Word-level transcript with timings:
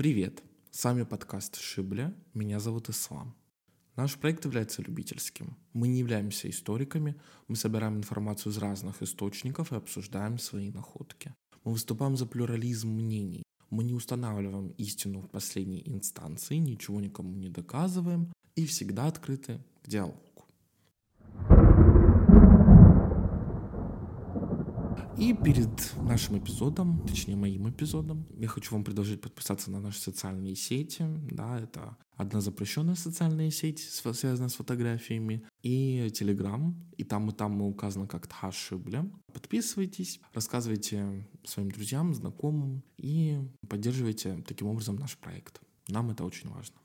Привет! 0.00 0.42
С 0.70 0.82
вами 0.84 1.02
подкаст 1.02 1.60
«Шибля». 1.60 2.14
Меня 2.32 2.58
зовут 2.58 2.88
Ислам. 2.88 3.36
Наш 3.96 4.16
проект 4.16 4.46
является 4.46 4.80
любительским. 4.80 5.58
Мы 5.74 5.88
не 5.88 5.98
являемся 5.98 6.48
историками, 6.48 7.20
мы 7.48 7.56
собираем 7.56 7.98
информацию 7.98 8.50
из 8.50 8.56
разных 8.56 9.02
источников 9.02 9.72
и 9.72 9.76
обсуждаем 9.76 10.38
свои 10.38 10.70
находки. 10.70 11.34
Мы 11.64 11.72
выступаем 11.72 12.16
за 12.16 12.24
плюрализм 12.24 12.88
мнений. 12.88 13.42
Мы 13.68 13.84
не 13.84 13.92
устанавливаем 13.92 14.68
истину 14.78 15.20
в 15.20 15.28
последней 15.28 15.82
инстанции, 15.84 16.56
ничего 16.56 16.98
никому 16.98 17.36
не 17.36 17.50
доказываем 17.50 18.32
и 18.56 18.64
всегда 18.64 19.06
открыты 19.06 19.62
к 19.82 19.88
диалогу. 19.90 20.29
И 25.20 25.34
перед 25.34 25.68
нашим 25.96 26.38
эпизодом, 26.38 27.06
точнее 27.06 27.36
моим 27.36 27.68
эпизодом, 27.68 28.26
я 28.38 28.48
хочу 28.48 28.74
вам 28.74 28.84
предложить 28.84 29.20
подписаться 29.20 29.70
на 29.70 29.78
наши 29.78 30.00
социальные 30.00 30.56
сети. 30.56 31.04
Да, 31.30 31.60
это 31.60 31.98
одна 32.16 32.40
запрещенная 32.40 32.94
социальная 32.94 33.50
сеть, 33.50 33.80
связанная 33.80 34.48
с 34.48 34.54
фотографиями, 34.54 35.46
и 35.62 36.10
Телеграм. 36.14 36.74
И 36.96 37.04
там, 37.04 37.28
и 37.28 37.32
там 37.34 37.52
мы 37.52 37.68
указаны 37.68 38.06
как 38.06 38.28
Тхашибля. 38.28 39.10
Подписывайтесь, 39.34 40.20
рассказывайте 40.32 41.28
своим 41.44 41.70
друзьям, 41.70 42.14
знакомым 42.14 42.82
и 42.96 43.38
поддерживайте 43.68 44.42
таким 44.48 44.68
образом 44.68 44.96
наш 44.96 45.18
проект. 45.18 45.60
Нам 45.88 46.10
это 46.10 46.24
очень 46.24 46.48
важно. 46.48 46.80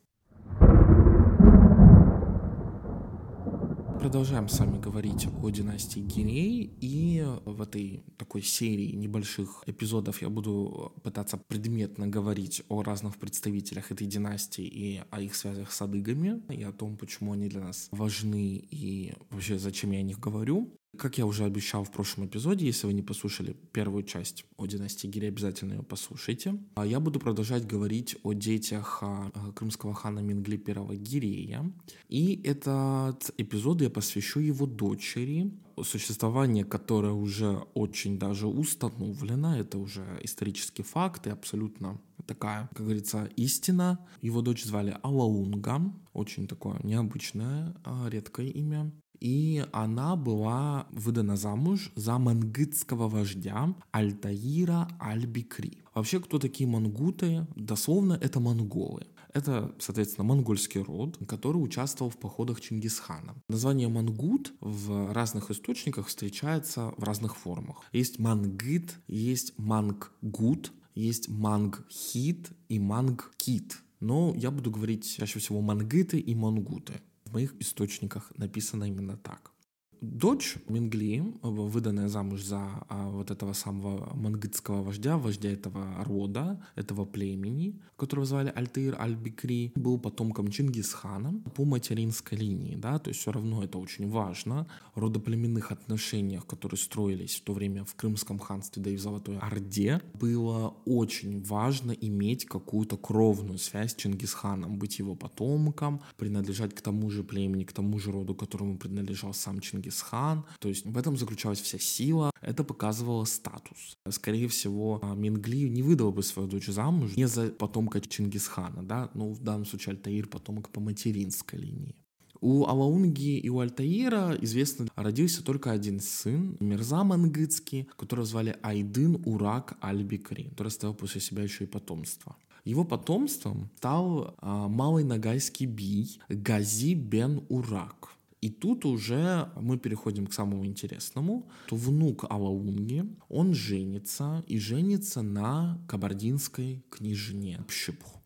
Продолжаем 4.06 4.48
с 4.48 4.60
вами 4.60 4.80
говорить 4.80 5.28
о 5.42 5.50
династии 5.50 6.00
Гирей, 6.00 6.78
и 6.80 7.26
в 7.44 7.60
этой 7.60 8.04
такой 8.20 8.44
серии 8.44 8.92
небольших 8.92 9.64
эпизодов 9.66 10.22
я 10.22 10.30
буду 10.30 10.94
пытаться 11.04 11.38
предметно 11.38 12.06
говорить 12.06 12.62
о 12.70 12.84
разных 12.84 13.18
представителях 13.18 13.92
этой 13.92 14.06
династии 14.06 14.64
и 14.64 15.02
о 15.10 15.22
их 15.22 15.34
связях 15.34 15.72
с 15.72 15.82
адыгами, 15.82 16.44
и 16.54 16.62
о 16.62 16.72
том, 16.72 16.98
почему 16.98 17.34
они 17.34 17.50
для 17.50 17.62
нас 17.62 17.88
важны 17.90 18.68
и 18.70 19.14
вообще 19.32 19.58
зачем 19.58 19.90
я 19.90 20.02
о 20.02 20.04
них 20.04 20.20
говорю. 20.20 20.72
Как 20.98 21.18
я 21.18 21.26
уже 21.26 21.46
обещал 21.46 21.84
в 21.84 21.92
прошлом 21.92 22.28
эпизоде, 22.28 22.66
если 22.66 22.88
вы 22.88 22.94
не 22.94 23.02
послушали 23.02 23.56
первую 23.72 24.04
часть 24.04 24.46
о 24.58 24.66
династии 24.66 25.08
Гири, 25.08 25.28
обязательно 25.28 25.74
ее 25.74 25.84
послушайте. 25.84 26.58
А 26.76 26.86
я 26.86 27.00
буду 27.00 27.20
продолжать 27.20 27.66
говорить 27.68 28.18
о 28.24 28.34
детях 28.34 29.00
а, 29.02 29.32
крымского 29.56 29.94
хана 29.94 30.20
Мингли 30.20 30.62
I 30.68 30.98
Гирея. 30.98 31.72
И 32.10 32.42
этот 32.44 33.32
эпизод 33.38 33.82
я 33.82 33.90
посвящу 33.90 34.40
его 34.40 34.66
дочери, 34.66 35.52
существование 35.84 36.64
которой 36.64 37.12
уже 37.12 37.64
очень 37.74 38.18
даже 38.18 38.48
установлено. 38.48 39.58
Это 39.58 39.78
уже 39.78 40.06
исторический 40.24 40.84
факт 40.84 41.28
и 41.28 41.30
абсолютно 41.30 42.00
такая, 42.26 42.70
как 42.74 42.84
говорится, 42.84 43.30
истина. 43.36 44.00
Его 44.22 44.42
дочь 44.42 44.64
звали 44.64 44.98
Алаунга, 45.04 45.94
очень 46.14 46.48
такое 46.48 46.80
необычное, 46.84 47.76
а, 47.84 48.08
редкое 48.10 48.48
имя 48.48 48.92
и 49.20 49.66
она 49.72 50.16
была 50.16 50.88
выдана 50.92 51.38
замуж 51.38 51.92
за 51.96 52.18
мангытского 52.18 53.08
вождя 53.08 53.76
Альтаира 53.92 54.88
Аль-Бикри. 55.02 55.84
Вообще, 55.94 56.20
кто 56.20 56.40
такие 56.40 56.70
мангуты? 56.70 57.48
Дословно, 57.56 58.14
это 58.22 58.40
монголы. 58.40 59.08
Это, 59.34 59.76
соответственно, 59.80 60.24
монгольский 60.24 60.82
род, 60.82 61.18
который 61.28 61.58
участвовал 61.58 62.10
в 62.10 62.18
походах 62.18 62.62
Чингисхана. 62.62 63.36
Название 63.50 63.90
мангут 63.90 64.54
в 64.62 65.12
разных 65.12 65.52
источниках 65.52 66.08
встречается 66.08 66.94
в 66.98 67.04
разных 67.04 67.36
формах. 67.36 67.82
Есть 67.92 68.18
мангит, 68.18 68.96
есть 69.08 69.54
манггут, 69.58 70.72
есть 70.96 71.28
мангхит 71.28 72.50
и 72.70 72.80
мангкит. 72.80 73.78
Но 74.00 74.34
я 74.38 74.52
буду 74.52 74.72
говорить 74.72 75.18
чаще 75.18 75.40
всего 75.40 75.60
мангиты 75.60 76.18
и 76.18 76.34
мангуты 76.34 77.02
моих 77.36 77.54
источниках 77.62 78.32
написано 78.38 78.86
именно 78.86 79.18
так. 79.18 79.55
Дочь 80.02 80.56
Мингли, 80.68 81.24
выданная 81.42 82.10
замуж 82.10 82.44
за 82.44 82.86
а, 82.90 83.10
вот 83.10 83.32
этого 83.32 83.54
самого 83.54 84.14
мангытского 84.16 84.84
вождя, 84.84 85.18
вождя 85.18 85.50
этого 85.50 86.04
рода, 86.04 86.62
этого 86.76 87.06
племени, 87.06 87.80
которого 87.96 88.26
звали 88.26 88.52
Альтаир 88.54 89.00
Аль-Бикри, 89.00 89.72
был 89.76 89.98
потомком 89.98 90.50
Чингисхана 90.50 91.42
по 91.56 91.66
материнской 91.66 92.38
линии, 92.38 92.76
да, 92.76 93.00
то 93.00 93.10
есть 93.10 93.22
все 93.22 93.32
равно 93.32 93.64
это 93.64 93.78
очень 93.78 94.10
важно. 94.10 94.68
Родоплеменных 94.96 95.72
отношениях, 95.72 96.46
которые 96.46 96.78
строились 96.78 97.36
в 97.36 97.44
то 97.44 97.54
время 97.54 97.84
в 97.86 97.96
Крымском 97.96 98.40
ханстве, 98.40 98.84
да 98.84 98.90
и 98.90 98.98
в 98.98 99.02
Золотой 99.02 99.38
Орде, 99.40 100.02
было 100.14 100.76
очень 100.86 101.42
важно 101.44 101.92
иметь 101.92 102.46
какую-то 102.46 102.98
кровную 102.98 103.58
связь 103.58 103.94
с 103.94 103.96
Чингисханом, 103.96 104.78
быть 104.78 105.00
его 105.00 105.16
потомком, 105.16 106.02
принадлежать 106.18 106.74
к 106.76 106.82
тому 106.82 107.10
же 107.10 107.24
племени, 107.24 107.64
к 107.64 107.74
тому 107.74 107.98
же 108.00 108.12
роду, 108.12 108.36
которому 108.36 108.78
принадлежал 108.78 109.34
сам 109.34 109.60
Чингисхан, 109.60 109.85
Чингисхан. 109.86 110.46
То 110.60 110.70
есть 110.70 110.86
в 110.86 110.98
этом 110.98 111.18
заключалась 111.18 111.62
вся 111.62 111.80
сила. 111.80 112.32
Это 112.42 112.64
показывало 112.64 113.26
статус. 113.26 113.98
Скорее 114.10 114.48
всего, 114.48 115.00
а, 115.02 115.16
Мингли 115.16 115.70
не 115.70 115.82
выдал 115.82 116.12
бы 116.12 116.24
свою 116.24 116.48
дочь 116.48 116.68
замуж 116.68 117.16
не 117.16 117.28
за 117.28 117.50
потомка 117.50 118.02
Чингисхана, 118.02 118.84
да, 118.84 119.10
ну 119.14 119.34
в 119.34 119.42
данном 119.42 119.66
случае 119.66 119.94
Альтаир 119.94 120.28
потомок 120.28 120.70
по 120.70 120.80
материнской 120.80 121.60
линии. 121.60 121.96
У 122.42 122.66
Алаунги 122.66 123.40
и 123.40 123.50
у 123.50 123.60
Альтаира, 123.60 124.38
известно, 124.42 124.88
родился 124.96 125.44
только 125.44 125.72
один 125.72 126.00
сын, 126.00 126.58
Мирза 126.60 127.04
Мангыцкий, 127.04 127.88
которого 127.98 128.26
звали 128.26 128.58
Айдын 128.62 129.22
Урак 129.26 129.78
Аль-Бикри, 129.82 130.50
который 130.50 130.68
оставил 130.68 130.94
после 130.94 131.22
себя 131.22 131.44
еще 131.44 131.64
и 131.64 131.68
потомство. 131.68 132.36
Его 132.64 132.84
потомством 132.84 133.70
стал 133.78 134.36
а, 134.40 134.68
малый 134.68 135.04
нагайский 135.04 135.66
бий 135.66 136.20
Гази 136.30 136.94
бен 136.94 137.44
Урак. 137.50 138.15
И 138.46 138.50
тут 138.50 138.86
уже 138.86 139.50
мы 139.60 139.80
переходим 139.80 140.28
к 140.28 140.34
самому 140.34 140.68
интересному. 140.68 141.50
То 141.68 141.76
внук 141.76 142.26
Алаунги, 142.30 143.04
он 143.28 143.56
женится 143.56 144.44
и 144.46 144.60
женится 144.60 145.24
на 145.24 145.84
кабардинской 145.88 146.86
княжне 146.92 147.60
Пщепху. 147.68 148.25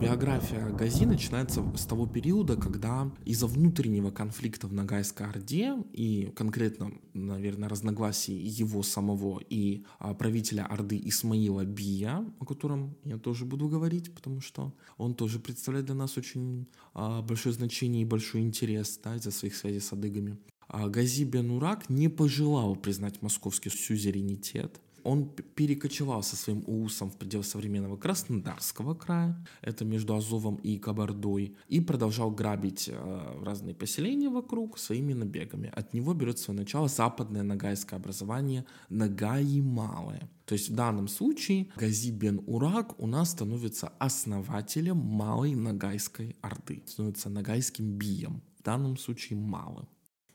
Биография 0.00 0.68
Гази 0.68 1.04
начинается 1.06 1.64
с 1.76 1.84
того 1.84 2.06
периода, 2.06 2.56
когда 2.56 3.10
из-за 3.24 3.48
внутреннего 3.48 4.12
конфликта 4.12 4.68
в 4.68 4.72
Ногайской 4.72 5.26
Орде 5.26 5.74
и 5.92 6.32
конкретно, 6.36 6.92
наверное, 7.14 7.68
разногласий 7.68 8.36
его 8.36 8.84
самого 8.84 9.40
и 9.40 9.84
а, 9.98 10.14
правителя 10.14 10.66
Орды 10.66 11.00
Исмаила 11.04 11.64
Бия, 11.64 12.24
о 12.38 12.46
котором 12.46 12.96
я 13.02 13.18
тоже 13.18 13.44
буду 13.44 13.68
говорить, 13.68 14.14
потому 14.14 14.40
что 14.40 14.72
он 14.98 15.16
тоже 15.16 15.40
представляет 15.40 15.86
для 15.86 15.96
нас 15.96 16.16
очень 16.16 16.68
а, 16.94 17.20
большое 17.22 17.52
значение 17.52 18.02
и 18.02 18.04
большой 18.04 18.42
интерес 18.42 19.00
да, 19.02 19.16
из-за 19.16 19.32
своих 19.32 19.56
связей 19.56 19.80
с 19.80 19.92
адыгами. 19.92 20.38
А 20.68 20.88
Гази 20.88 21.24
бен 21.24 21.50
Урак 21.50 21.90
не 21.90 22.08
пожелал 22.08 22.76
признать 22.76 23.20
московский 23.20 23.70
сюзеренитет, 23.70 24.80
он 25.08 25.30
перекочевал 25.54 26.22
со 26.22 26.36
своим 26.36 26.62
УУСом 26.66 27.10
в 27.10 27.16
пределы 27.16 27.42
современного 27.42 27.96
Краснодарского 27.96 28.94
края, 28.94 29.34
это 29.62 29.86
между 29.86 30.14
Азовом 30.14 30.56
и 30.56 30.76
Кабардой, 30.76 31.56
и 31.66 31.80
продолжал 31.80 32.30
грабить 32.30 32.90
э, 32.92 33.42
разные 33.42 33.74
поселения 33.74 34.28
вокруг 34.28 34.78
своими 34.78 35.14
набегами. 35.14 35.72
От 35.74 35.94
него 35.94 36.12
берет 36.12 36.38
свое 36.38 36.60
начало 36.60 36.88
западное 36.88 37.42
нагайское 37.42 37.98
образование 37.98 38.66
Нагаи 38.90 39.60
Малое. 39.60 40.28
То 40.44 40.52
есть 40.52 40.68
в 40.68 40.74
данном 40.74 41.08
случае 41.08 41.68
Гази 41.76 42.10
бен 42.10 42.42
Урак 42.46 43.00
у 43.00 43.06
нас 43.06 43.30
становится 43.30 43.88
основателем 43.98 44.98
Малой 44.98 45.54
Нагайской 45.54 46.36
Орды, 46.42 46.82
становится 46.86 47.30
Нагайским 47.30 47.96
бием, 47.96 48.42
в 48.58 48.62
данном 48.62 48.98
случае 48.98 49.38
малым. 49.38 49.88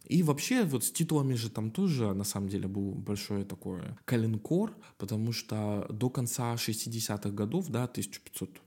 И 0.06 0.22
вообще 0.22 0.64
вот 0.64 0.84
с 0.84 0.92
титулами 0.92 1.34
же 1.36 1.50
там 1.50 1.72
тоже 1.72 2.14
на 2.14 2.24
самом 2.24 2.50
деле 2.50 2.68
был 2.68 2.92
большое 2.92 3.46
такое 3.46 3.98
калинкор, 4.06 4.76
потому 4.98 5.32
что 5.32 5.86
до 5.90 6.10
конца 6.10 6.54
60-х 6.56 7.30
годов, 7.30 7.70
да, 7.70 7.88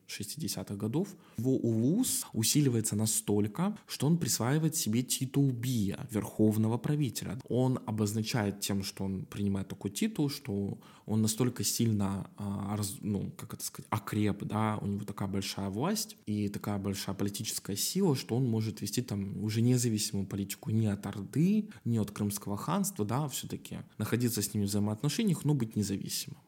1560-х 0.08 0.74
годов, 0.76 1.08
его 1.36 1.56
улус 1.56 2.26
усиливается 2.32 2.96
настолько, 2.96 3.76
что 3.86 4.06
он 4.06 4.18
присваивает 4.18 4.76
себе 4.76 5.02
титул 5.02 5.50
Бия, 5.50 6.06
верховного 6.10 6.78
правителя. 6.78 7.38
Он 7.48 7.78
обозначает 7.86 8.60
тем, 8.60 8.82
что 8.82 9.04
он 9.04 9.24
принимает 9.26 9.68
такой 9.68 9.90
титул, 9.90 10.30
что 10.30 10.78
он 11.06 11.22
настолько 11.22 11.64
сильно, 11.64 12.28
а, 12.36 12.78
ну, 13.00 13.30
как 13.36 13.54
это 13.54 13.64
сказать, 13.64 13.88
окреп, 13.90 14.42
да, 14.44 14.78
у 14.80 14.86
него 14.86 15.04
такая 15.04 15.28
большая 15.28 15.70
власть 15.70 16.16
и 16.26 16.48
такая 16.48 16.78
большая 16.78 17.14
политическая 17.14 17.76
сила, 17.76 18.16
что 18.16 18.36
он 18.36 18.48
может 18.48 18.80
вести 18.80 19.02
там 19.02 19.42
уже 19.42 19.62
независимую 19.62 20.26
политику 20.26 20.70
не 20.70 20.88
от 20.88 21.06
Орды, 21.06 21.68
не 21.84 21.98
от 21.98 22.10
Крымского 22.10 22.56
ханства, 22.56 23.04
да, 23.04 23.28
все-таки 23.28 23.78
находиться 23.98 24.42
с 24.42 24.52
ними 24.52 24.64
в 24.64 24.68
взаимоотношениях, 24.68 25.44
но 25.44 25.54
быть 25.54 25.76
независимым. 25.76 26.40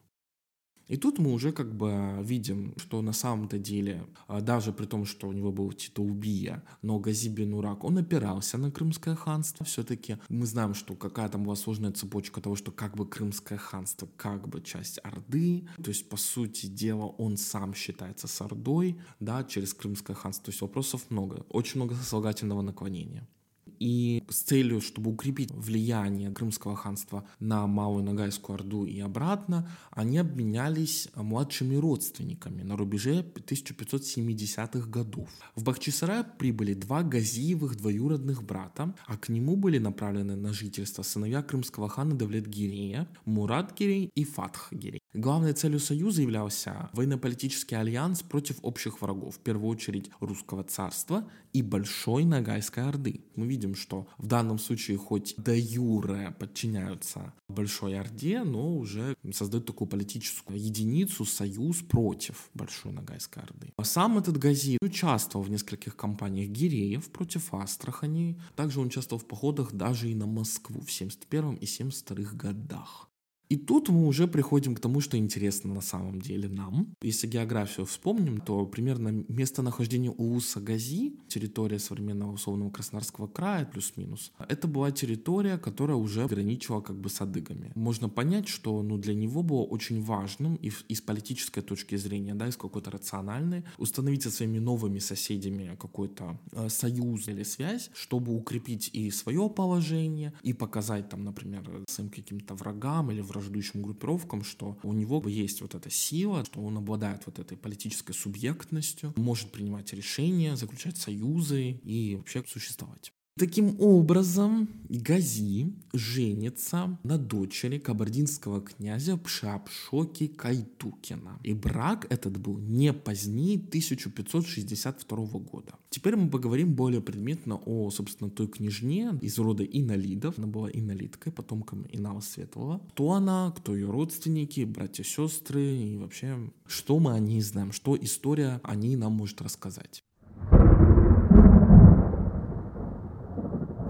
И 0.88 0.96
тут 0.96 1.18
мы 1.18 1.32
уже 1.32 1.52
как 1.52 1.74
бы 1.74 2.18
видим, 2.22 2.74
что 2.78 3.02
на 3.02 3.12
самом-то 3.12 3.58
деле, 3.58 4.06
а, 4.26 4.40
даже 4.40 4.72
при 4.72 4.86
том, 4.86 5.04
что 5.04 5.28
у 5.28 5.32
него 5.32 5.52
был 5.52 5.72
титул 5.72 6.10
Бия, 6.10 6.62
но 6.82 6.98
Гази 6.98 7.28
бен 7.28 7.54
Урак, 7.54 7.84
он 7.84 7.98
опирался 7.98 8.56
на 8.58 8.70
Крымское 8.70 9.14
ханство. 9.14 9.66
Все-таки 9.66 10.16
мы 10.28 10.46
знаем, 10.46 10.74
что 10.74 10.94
какая 10.94 11.28
там 11.28 11.44
была 11.44 11.56
сложная 11.56 11.92
цепочка 11.92 12.40
того, 12.40 12.56
что 12.56 12.72
как 12.72 12.96
бы 12.96 13.06
Крымское 13.06 13.58
ханство, 13.58 14.08
как 14.16 14.48
бы 14.48 14.62
часть 14.62 14.98
Орды. 15.02 15.68
То 15.82 15.90
есть, 15.90 16.08
по 16.08 16.16
сути 16.16 16.66
дела, 16.66 17.04
он 17.04 17.36
сам 17.36 17.74
считается 17.74 18.26
с 18.26 18.40
Ордой, 18.40 18.98
да, 19.20 19.44
через 19.44 19.74
Крымское 19.74 20.16
ханство. 20.16 20.46
То 20.46 20.50
есть 20.50 20.62
вопросов 20.62 21.10
много. 21.10 21.44
Очень 21.50 21.80
много 21.80 21.94
сослагательного 21.94 22.62
наклонения. 22.62 23.28
И 23.78 24.24
с 24.28 24.42
целью, 24.42 24.80
чтобы 24.80 25.10
укрепить 25.10 25.50
влияние 25.52 26.30
Крымского 26.30 26.76
ханства 26.76 27.24
на 27.40 27.66
Малую 27.66 28.04
Ногайскую 28.04 28.54
Орду 28.54 28.84
и 28.84 29.00
обратно, 29.00 29.70
они 29.90 30.18
обменялись 30.18 31.08
младшими 31.14 31.76
родственниками 31.76 32.62
на 32.62 32.76
рубеже 32.76 33.22
1570-х 33.22 34.88
годов. 34.88 35.28
В 35.54 35.64
Бахчисарай 35.64 36.24
прибыли 36.24 36.74
два 36.74 37.02
газиевых 37.02 37.76
двоюродных 37.76 38.42
брата, 38.42 38.94
а 39.06 39.16
к 39.16 39.28
нему 39.28 39.56
были 39.56 39.78
направлены 39.78 40.36
на 40.36 40.52
жительство 40.52 41.02
сыновья 41.02 41.42
крымского 41.42 41.88
хана 41.88 42.14
Давлет-Гирея, 42.14 43.08
Мурат-Гирей 43.24 44.10
и 44.14 44.24
Фатх-Гирей. 44.24 45.00
Главной 45.14 45.54
целью 45.54 45.80
союза 45.80 46.20
являлся 46.20 46.90
военно-политический 46.92 47.76
альянс 47.76 48.22
против 48.22 48.58
общих 48.60 49.00
врагов, 49.00 49.36
в 49.36 49.38
первую 49.38 49.70
очередь 49.70 50.10
русского 50.20 50.64
царства 50.64 51.26
и 51.54 51.62
Большой 51.62 52.26
Ногайской 52.26 52.86
Орды. 52.86 53.24
Мы 53.34 53.46
видим, 53.46 53.74
что 53.74 54.06
в 54.18 54.26
данном 54.26 54.58
случае 54.58 54.98
хоть 54.98 55.34
до 55.38 55.56
юре 55.56 56.36
подчиняются 56.38 57.32
Большой 57.48 57.98
Орде, 57.98 58.42
но 58.42 58.76
уже 58.76 59.16
создают 59.32 59.64
такую 59.64 59.88
политическую 59.88 60.60
единицу, 60.60 61.24
союз 61.24 61.78
против 61.78 62.50
Большой 62.52 62.92
Ногайской 62.92 63.42
Орды. 63.42 63.72
А 63.78 63.84
сам 63.84 64.18
этот 64.18 64.36
Гази 64.36 64.76
участвовал 64.82 65.46
в 65.46 65.50
нескольких 65.50 65.96
кампаниях 65.96 66.50
Гиреев 66.50 67.10
против 67.10 67.54
Астрахани. 67.54 68.38
Также 68.56 68.80
он 68.80 68.88
участвовал 68.88 69.22
в 69.22 69.26
походах 69.26 69.72
даже 69.72 70.10
и 70.10 70.14
на 70.14 70.26
Москву 70.26 70.82
в 70.82 70.92
71 70.92 71.54
и 71.54 71.64
72 71.64 72.24
годах. 72.34 73.07
И 73.48 73.56
тут 73.56 73.88
мы 73.88 74.06
уже 74.06 74.28
приходим 74.28 74.74
к 74.74 74.80
тому, 74.80 75.00
что 75.00 75.16
интересно 75.16 75.72
на 75.74 75.80
самом 75.80 76.20
деле 76.20 76.48
нам. 76.48 76.94
Если 77.02 77.26
географию 77.26 77.86
вспомним, 77.86 78.40
то 78.40 78.66
примерно 78.66 79.24
местонахождение 79.28 80.10
Ууса 80.10 80.60
Гази, 80.60 81.16
территория 81.28 81.78
современного 81.78 82.32
условного 82.32 82.70
Краснодарского 82.70 83.26
края, 83.26 83.64
плюс-минус, 83.64 84.32
это 84.48 84.68
была 84.68 84.90
территория, 84.90 85.56
которая 85.56 85.96
уже 85.96 86.26
граничила 86.26 86.80
как 86.80 86.96
бы 87.00 87.08
с 87.08 87.22
адыгами. 87.22 87.72
Можно 87.74 88.10
понять, 88.10 88.48
что 88.48 88.82
ну, 88.82 88.98
для 88.98 89.14
него 89.14 89.42
было 89.42 89.62
очень 89.62 90.02
важным 90.02 90.56
и, 90.56 90.70
и 90.88 90.94
с 90.94 91.00
политической 91.00 91.62
точки 91.62 91.96
зрения, 91.96 92.34
да, 92.34 92.48
и 92.48 92.50
с 92.50 92.56
какой-то 92.56 92.90
рациональной, 92.90 93.64
установить 93.78 94.22
со 94.22 94.30
своими 94.30 94.58
новыми 94.58 94.98
соседями 94.98 95.76
какой-то 95.80 96.38
э, 96.52 96.68
союз 96.68 97.28
или 97.28 97.44
связь, 97.44 97.90
чтобы 97.94 98.36
укрепить 98.36 98.90
и 98.92 99.10
свое 99.10 99.48
положение, 99.48 100.34
и 100.42 100.52
показать 100.52 101.08
там, 101.08 101.24
например, 101.24 101.62
своим 101.88 102.10
каким-то 102.10 102.54
врагам 102.54 103.10
или 103.10 103.22
врагам 103.22 103.37
враждующим 103.38 103.82
группировкам, 103.82 104.44
что 104.44 104.78
у 104.82 104.92
него 104.92 105.22
есть 105.28 105.60
вот 105.60 105.74
эта 105.74 105.90
сила, 105.90 106.44
что 106.44 106.60
он 106.60 106.78
обладает 106.78 107.22
вот 107.26 107.38
этой 107.38 107.56
политической 107.56 108.12
субъектностью, 108.12 109.12
может 109.16 109.50
принимать 109.52 109.92
решения, 109.92 110.56
заключать 110.56 110.96
союзы 110.96 111.80
и 111.82 112.16
вообще 112.16 112.44
существовать. 112.46 113.12
Таким 113.38 113.76
образом, 113.80 114.68
Гази 114.88 115.72
женится 115.92 116.98
на 117.04 117.18
дочери 117.18 117.78
кабардинского 117.78 118.60
князя 118.62 119.16
Пшапшоки 119.16 120.26
Кайтукина. 120.26 121.38
И 121.44 121.52
брак 121.54 122.06
этот 122.10 122.40
был 122.40 122.58
не 122.58 122.92
позднее 122.92 123.58
1562 123.58 125.16
года. 125.38 125.74
Теперь 125.90 126.16
мы 126.16 126.28
поговорим 126.28 126.74
более 126.74 127.00
предметно 127.00 127.60
о, 127.64 127.90
собственно, 127.90 128.28
той 128.28 128.48
княжне 128.48 129.16
из 129.20 129.38
рода 129.38 129.62
инолидов. 129.62 130.34
Она 130.38 130.48
была 130.48 130.68
инолиткой, 130.72 131.30
потомком 131.30 131.86
Инала 131.92 132.20
Светлого. 132.20 132.80
Кто 132.90 133.12
она, 133.12 133.54
кто 133.56 133.76
ее 133.76 133.88
родственники, 133.88 134.64
братья, 134.64 135.04
сестры 135.04 135.76
и 135.76 135.96
вообще, 135.96 136.50
что 136.66 136.98
мы 136.98 137.12
о 137.12 137.20
ней 137.20 137.40
знаем, 137.42 137.70
что 137.70 137.96
история 137.96 138.60
о 138.64 138.74
ней 138.74 138.96
нам 138.96 139.12
может 139.12 139.40
рассказать. 139.42 140.02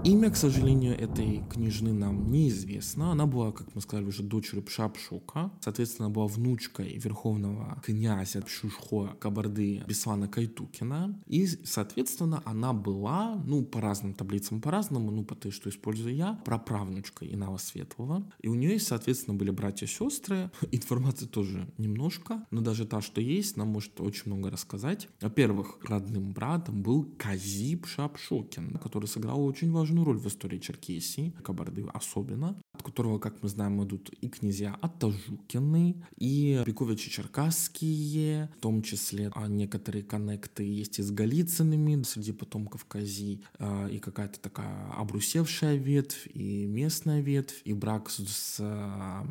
Имя, 0.09 0.31
к 0.31 0.37
сожалению, 0.37 0.99
этой 0.99 1.43
княжны 1.51 1.93
нам 1.93 2.31
неизвестно. 2.31 3.11
Она 3.11 3.27
была, 3.27 3.51
как 3.51 3.75
мы 3.75 3.81
сказали, 3.81 4.07
уже 4.07 4.23
дочерью 4.23 4.63
Пшапшука. 4.63 5.51
Соответственно, 5.61 6.09
была 6.09 6.25
внучкой 6.25 6.97
верховного 6.97 7.79
князя 7.85 8.41
Пшушхо 8.41 9.15
Кабарды 9.19 9.83
Беслана 9.87 10.27
Кайтукина. 10.27 11.15
И, 11.27 11.45
соответственно, 11.45 12.41
она 12.45 12.73
была, 12.73 13.35
ну, 13.45 13.63
по 13.63 13.81
разным 13.81 14.15
таблицам, 14.15 14.61
по-разному, 14.61 15.11
ну, 15.11 15.23
по 15.23 15.35
той, 15.35 15.51
что 15.51 15.69
использую 15.69 16.15
я, 16.15 16.41
праправнучкой 16.43 17.31
Инава 17.31 17.57
Светлого. 17.57 18.23
И 18.41 18.47
у 18.47 18.55
нее, 18.55 18.79
соответственно, 18.79 19.37
были 19.37 19.51
братья-сестры. 19.51 20.49
Информации 20.71 21.27
тоже 21.27 21.71
немножко, 21.77 22.47
но 22.49 22.61
даже 22.61 22.87
та, 22.87 23.01
что 23.01 23.21
есть, 23.21 23.57
нам 23.57 23.67
может 23.67 24.01
очень 24.01 24.23
много 24.25 24.49
рассказать. 24.49 25.07
Во-первых, 25.21 25.77
родным 25.83 26.33
братом 26.33 26.81
был 26.81 27.07
Казип 27.19 27.85
Шапшокин, 27.85 28.79
который 28.81 29.05
сыграл 29.05 29.45
очень 29.45 29.71
важную 29.71 29.98
важную 29.99 30.05
роль 30.05 30.17
в 30.17 30.27
истории 30.27 30.59
Черкесии, 30.59 31.33
Кабарды 31.43 31.85
особенно, 31.93 32.55
от 32.73 32.83
которого, 32.83 33.19
как 33.19 33.43
мы 33.43 33.49
знаем, 33.49 33.83
идут 33.83 34.09
и 34.21 34.29
князья 34.29 34.77
Атажукины, 34.81 35.95
и 36.17 36.61
Пиковичи 36.65 37.09
Черкасские, 37.09 38.49
в 38.57 38.61
том 38.61 38.81
числе 38.81 39.31
а 39.35 39.47
некоторые 39.47 40.03
коннекты 40.03 40.63
есть 40.63 40.99
и 40.99 41.03
с 41.03 41.11
Голицынами 41.11 42.03
среди 42.03 42.31
потомков 42.31 42.85
Кази, 42.85 43.41
а, 43.59 43.87
и 43.87 43.99
какая-то 43.99 44.39
такая 44.39 44.91
обрусевшая 44.97 45.75
ветвь, 45.75 46.27
и 46.33 46.65
местная 46.65 47.21
ветвь, 47.21 47.61
и 47.65 47.73
брак 47.73 48.09
с, 48.09 48.17
с 48.27 48.57
а, 48.59 49.25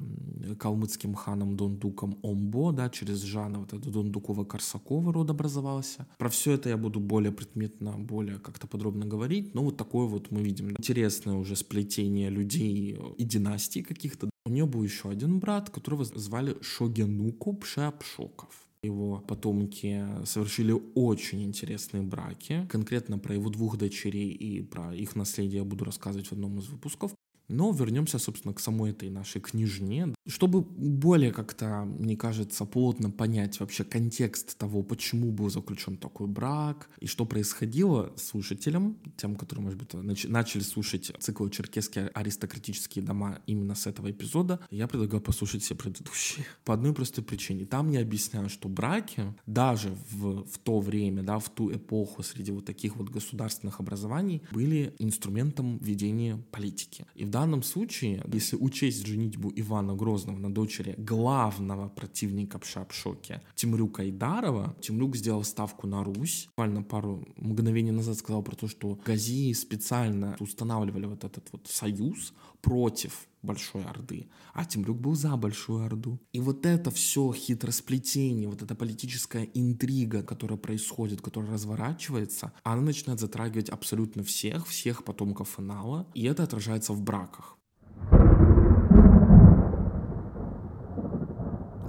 калмыцким 0.59 1.15
ханом 1.15 1.57
Дондуком 1.57 2.19
Омбо, 2.23 2.73
да, 2.73 2.91
через 2.91 3.23
Жана, 3.23 3.61
вот 3.61 3.73
это 3.73 3.91
Дондукова-Корсакова 3.91 5.13
род 5.13 5.31
образовался. 5.31 6.07
Про 6.19 6.29
все 6.29 6.53
это 6.53 6.69
я 6.69 6.77
буду 6.77 7.01
более 7.01 7.33
предметно, 7.33 7.93
более 7.99 8.39
как-то 8.39 8.67
подробно 8.67 9.07
говорить, 9.07 9.55
но 9.55 9.63
вот 9.63 9.77
такое 9.77 10.07
вот 10.07 10.31
мы 10.31 10.43
видим 10.49 10.71
интересное 10.71 11.35
уже 11.35 11.57
сплетение 11.57 12.31
людей 12.31 12.99
и 13.19 13.25
династий 13.25 13.83
каких-то. 13.83 14.31
У 14.47 14.51
нее 14.51 14.67
был 14.67 14.83
еще 14.83 15.11
один 15.11 15.39
брат, 15.39 15.71
которого 15.71 16.05
звали 16.05 16.57
Шогенуку 16.63 17.55
Пшеапшоков. 17.55 18.67
Его 18.83 19.19
потомки 19.19 20.07
совершили 20.25 20.75
очень 20.95 21.43
интересные 21.43 22.03
браки. 22.03 22.67
Конкретно 22.71 23.19
про 23.19 23.35
его 23.35 23.51
двух 23.51 23.77
дочерей 23.77 24.31
и 24.31 24.63
про 24.63 24.95
их 24.95 25.17
наследие 25.17 25.59
я 25.59 25.65
буду 25.65 25.85
рассказывать 25.85 26.29
в 26.29 26.33
одном 26.33 26.59
из 26.59 26.69
выпусков. 26.69 27.13
Но 27.49 27.73
вернемся, 27.73 28.19
собственно, 28.19 28.55
к 28.55 28.61
самой 28.61 28.93
этой 28.93 29.11
нашей 29.11 29.41
книжне. 29.41 30.15
Чтобы 30.29 30.61
более 30.61 31.33
как-то, 31.33 31.85
мне 31.87 32.17
кажется, 32.17 32.67
плотно 32.67 33.11
понять 33.11 33.59
вообще 33.61 33.83
контекст 33.83 34.59
того, 34.59 34.83
почему 34.83 35.33
был 35.33 35.49
заключен 35.49 35.97
такой 35.97 36.27
брак 36.27 36.91
и 37.01 37.07
что 37.07 37.25
происходило 37.25 38.13
слушателям, 38.17 38.99
тем, 39.17 39.37
которые, 39.37 39.65
может 39.65 39.79
быть, 39.79 39.95
нач- 39.95 40.29
начали 40.29 40.61
слушать 40.61 41.11
цикл 41.19 41.49
«Черкесские 41.49 42.09
аристократические 42.09 43.03
дома» 43.03 43.41
именно 43.47 43.75
с 43.75 43.87
этого 43.87 44.11
эпизода, 44.11 44.61
я 44.71 44.87
предлагаю 44.87 45.23
послушать 45.23 45.63
все 45.63 45.75
предыдущие. 45.75 46.45
По 46.65 46.75
одной 46.75 46.93
простой 46.93 47.25
причине. 47.25 47.65
Там 47.65 47.91
я 47.91 48.03
объясняю, 48.03 48.51
что 48.51 48.69
браки 48.69 49.35
даже 49.47 49.97
в, 50.11 50.45
в 50.45 50.59
то 50.59 50.81
время, 50.81 51.23
да, 51.23 51.39
в 51.39 51.49
ту 51.49 51.73
эпоху 51.73 52.23
среди 52.23 52.53
вот 52.53 52.67
таких 52.67 52.97
вот 52.97 53.09
государственных 53.09 53.81
образований 53.81 54.43
были 54.51 54.95
инструментом 54.99 55.79
ведения 55.79 56.37
политики. 56.51 57.07
И 57.15 57.25
в 57.25 57.31
данном 57.31 57.63
случае, 57.63 58.23
если 58.31 58.57
учесть 58.57 59.07
женитьбу 59.07 59.51
Ивана 59.57 59.95
Грозного 59.95 60.18
на 60.27 60.53
дочери 60.53 60.95
главного 60.99 61.89
противника 61.89 62.59
Пшапшоке 62.59 63.43
Тимрюка 63.55 64.09
Идарова, 64.09 64.77
Тимрюк 64.81 65.17
сделал 65.17 65.45
ставку 65.45 65.87
на 65.87 66.05
Русь. 66.05 66.47
Буквально 66.49 66.83
пару 66.83 67.27
мгновений 67.37 67.93
назад 67.93 68.17
сказал 68.17 68.43
про 68.43 68.57
то, 68.57 68.69
что 68.69 68.99
Газии 69.05 69.53
специально 69.53 70.37
устанавливали 70.41 71.07
вот 71.07 71.25
этот 71.25 71.49
вот 71.53 71.67
союз 71.67 72.33
против 72.61 73.29
Большой 73.43 73.85
Орды, 73.85 74.29
а 74.53 74.65
Тимрюк 74.65 74.99
был 74.99 75.15
за 75.15 75.37
Большую 75.37 75.85
Орду. 75.85 76.19
И 76.33 76.41
вот 76.41 76.67
это 76.67 76.91
все 76.91 77.33
хитросплетение, 77.33 78.49
вот 78.49 78.63
эта 78.63 78.75
политическая 78.75 79.49
интрига, 79.55 80.23
которая 80.23 80.59
происходит, 80.59 81.21
которая 81.21 81.53
разворачивается, 81.53 82.53
она 82.65 82.83
начинает 82.83 83.21
затрагивать 83.21 83.69
абсолютно 83.69 84.23
всех, 84.25 84.67
всех 84.67 85.05
потомков 85.05 85.55
финала, 85.57 86.07
и 86.15 86.25
это 86.25 86.43
отражается 86.43 86.93
в 86.93 87.03
браках. 87.03 87.58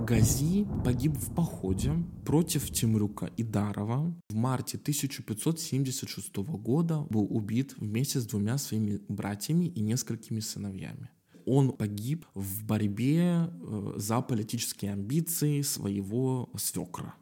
Гази 0.10 0.66
погиб 0.84 1.14
в 1.14 1.36
походе 1.36 1.94
против 2.26 2.72
Тимрюка 2.72 3.28
и 3.38 3.44
Дарова. 3.44 4.12
В 4.30 4.34
марте 4.34 4.80
1576 4.80 6.36
года 6.38 7.06
был 7.12 7.28
убит 7.30 7.76
вместе 7.78 8.20
с 8.20 8.26
двумя 8.26 8.58
своими 8.58 9.02
братьями 9.08 9.66
и 9.66 9.82
несколькими 9.82 10.40
сыновьями. 10.40 11.12
он 11.46 11.72
погиб 11.74 12.26
в 12.34 12.64
борьбе 12.66 13.52
э, 13.52 13.94
за 13.98 14.22
политические 14.22 14.94
амбиции 14.94 15.62
своего 15.62 16.50
свекра. 16.58 17.14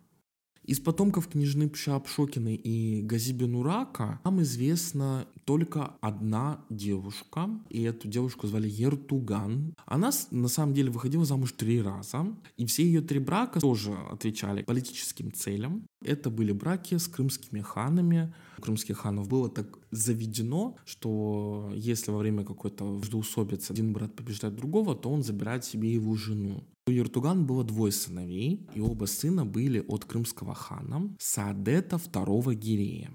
Из 0.67 0.81
потомков 0.81 1.29
княжны 1.29 1.69
Пшапшокиной 1.69 2.55
и 2.55 3.01
Газибинурака 3.01 4.19
нам 4.25 4.41
известна 4.41 5.25
только 5.45 5.93
одна 6.01 6.59
девушка, 6.69 7.49
и 7.69 7.83
эту 7.83 8.09
девушку 8.09 8.47
звали 8.47 8.67
Ертуган. 8.67 9.73
Она 9.85 10.11
на 10.31 10.49
самом 10.49 10.73
деле 10.73 10.91
выходила 10.91 11.23
замуж 11.23 11.53
три 11.53 11.81
раза, 11.81 12.25
и 12.57 12.65
все 12.65 12.83
ее 12.83 12.99
три 12.99 13.19
брака 13.19 13.61
тоже 13.61 13.93
отвечали 14.11 14.63
политическим 14.63 15.31
целям. 15.31 15.87
Это 16.03 16.29
были 16.29 16.51
браки 16.51 16.97
с 16.97 17.07
крымскими 17.07 17.61
ханами. 17.61 18.33
Крымских 18.61 18.97
ханов 18.97 19.27
было 19.27 19.49
так 19.49 19.77
заведено, 19.91 20.75
что 20.85 21.71
если 21.75 22.11
во 22.11 22.17
время 22.17 22.43
какой-то 22.43 22.83
междоусобицы 22.83 23.71
один 23.71 23.93
брат 23.93 24.15
побеждает 24.15 24.55
другого, 24.55 24.95
то 24.95 25.09
он 25.09 25.23
забирает 25.23 25.63
себе 25.63 25.93
его 25.93 26.15
жену. 26.15 26.63
У 26.87 26.91
Ертуган 26.91 27.45
было 27.45 27.63
двое 27.63 27.91
сыновей, 27.91 28.65
и 28.73 28.79
оба 28.79 29.05
сына 29.05 29.45
были 29.45 29.83
от 29.87 30.05
крымского 30.05 30.53
хана 30.53 31.15
Саадета 31.19 31.97
II 31.97 32.55
Гирея. 32.55 33.11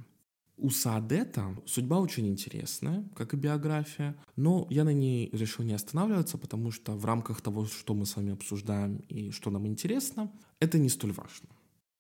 У 0.59 0.71
Саадета 0.71 1.57
судьба 1.67 1.99
очень 1.99 2.29
интересная, 2.29 3.05
как 3.17 3.35
и 3.35 3.37
биография, 3.37 4.15
но 4.37 4.67
я 4.71 4.85
на 4.85 4.93
ней 4.93 5.29
решил 5.33 5.65
не 5.65 5.73
останавливаться, 5.73 6.39
потому 6.39 6.71
что 6.71 6.93
в 6.93 7.05
рамках 7.05 7.41
того, 7.41 7.65
что 7.65 7.95
мы 7.95 8.07
с 8.07 8.15
вами 8.15 8.33
обсуждаем 8.33 8.99
и 9.09 9.31
что 9.31 9.51
нам 9.51 9.67
интересно, 9.67 10.31
это 10.61 10.79
не 10.79 10.89
столь 10.89 11.13
важно. 11.13 11.49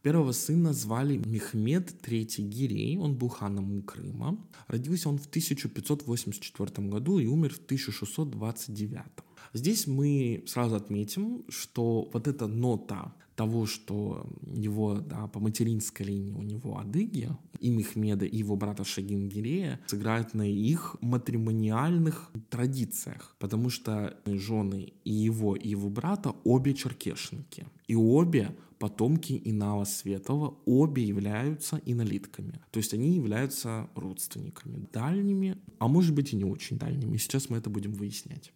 Первого 0.02 0.32
сына 0.32 0.72
звали 0.72 1.16
Мехмед 1.16 1.94
III 2.02 2.42
Гирей, 2.42 2.98
он 2.98 3.14
был 3.14 3.28
ханом 3.28 3.82
Крыма. 3.82 4.36
Родился 4.66 5.08
он 5.08 5.18
в 5.18 5.26
1584 5.26 6.88
году 6.88 7.20
и 7.20 7.26
умер 7.26 7.54
в 7.54 7.58
1629. 7.58 9.02
Здесь 9.52 9.86
мы 9.86 10.42
сразу 10.46 10.74
отметим, 10.74 11.44
что 11.48 12.10
вот 12.12 12.26
эта 12.26 12.48
нота 12.48 13.14
того, 13.34 13.66
что 13.66 14.26
его 14.54 14.94
да, 14.94 15.26
по 15.28 15.40
материнской 15.40 16.06
линии 16.06 16.32
у 16.32 16.42
него 16.42 16.78
адыги, 16.78 17.30
и 17.60 17.70
Мехмеда, 17.70 18.24
и 18.24 18.36
его 18.36 18.56
брата 18.56 18.84
Шагингирея 18.84 19.80
сыграют 19.86 20.34
на 20.34 20.48
их 20.48 20.96
матримониальных 21.00 22.30
традициях, 22.50 23.36
потому 23.38 23.70
что 23.70 24.16
жены 24.26 24.92
и 25.04 25.12
его, 25.12 25.56
и 25.56 25.68
его 25.68 25.88
брата 25.88 26.34
обе 26.44 26.74
черкешенки, 26.74 27.66
и 27.86 27.94
обе 27.94 28.56
потомки 28.78 29.40
Инала 29.44 29.84
Светова, 29.84 30.56
обе 30.66 31.04
являются 31.04 31.80
инолитками. 31.86 32.60
То 32.72 32.78
есть 32.78 32.92
они 32.92 33.14
являются 33.14 33.88
родственниками 33.94 34.88
дальними, 34.92 35.56
а 35.78 35.86
может 35.86 36.14
быть 36.14 36.32
и 36.32 36.36
не 36.36 36.44
очень 36.44 36.78
дальними. 36.78 37.16
Сейчас 37.16 37.48
мы 37.48 37.58
это 37.58 37.70
будем 37.70 37.92
выяснять. 37.92 38.52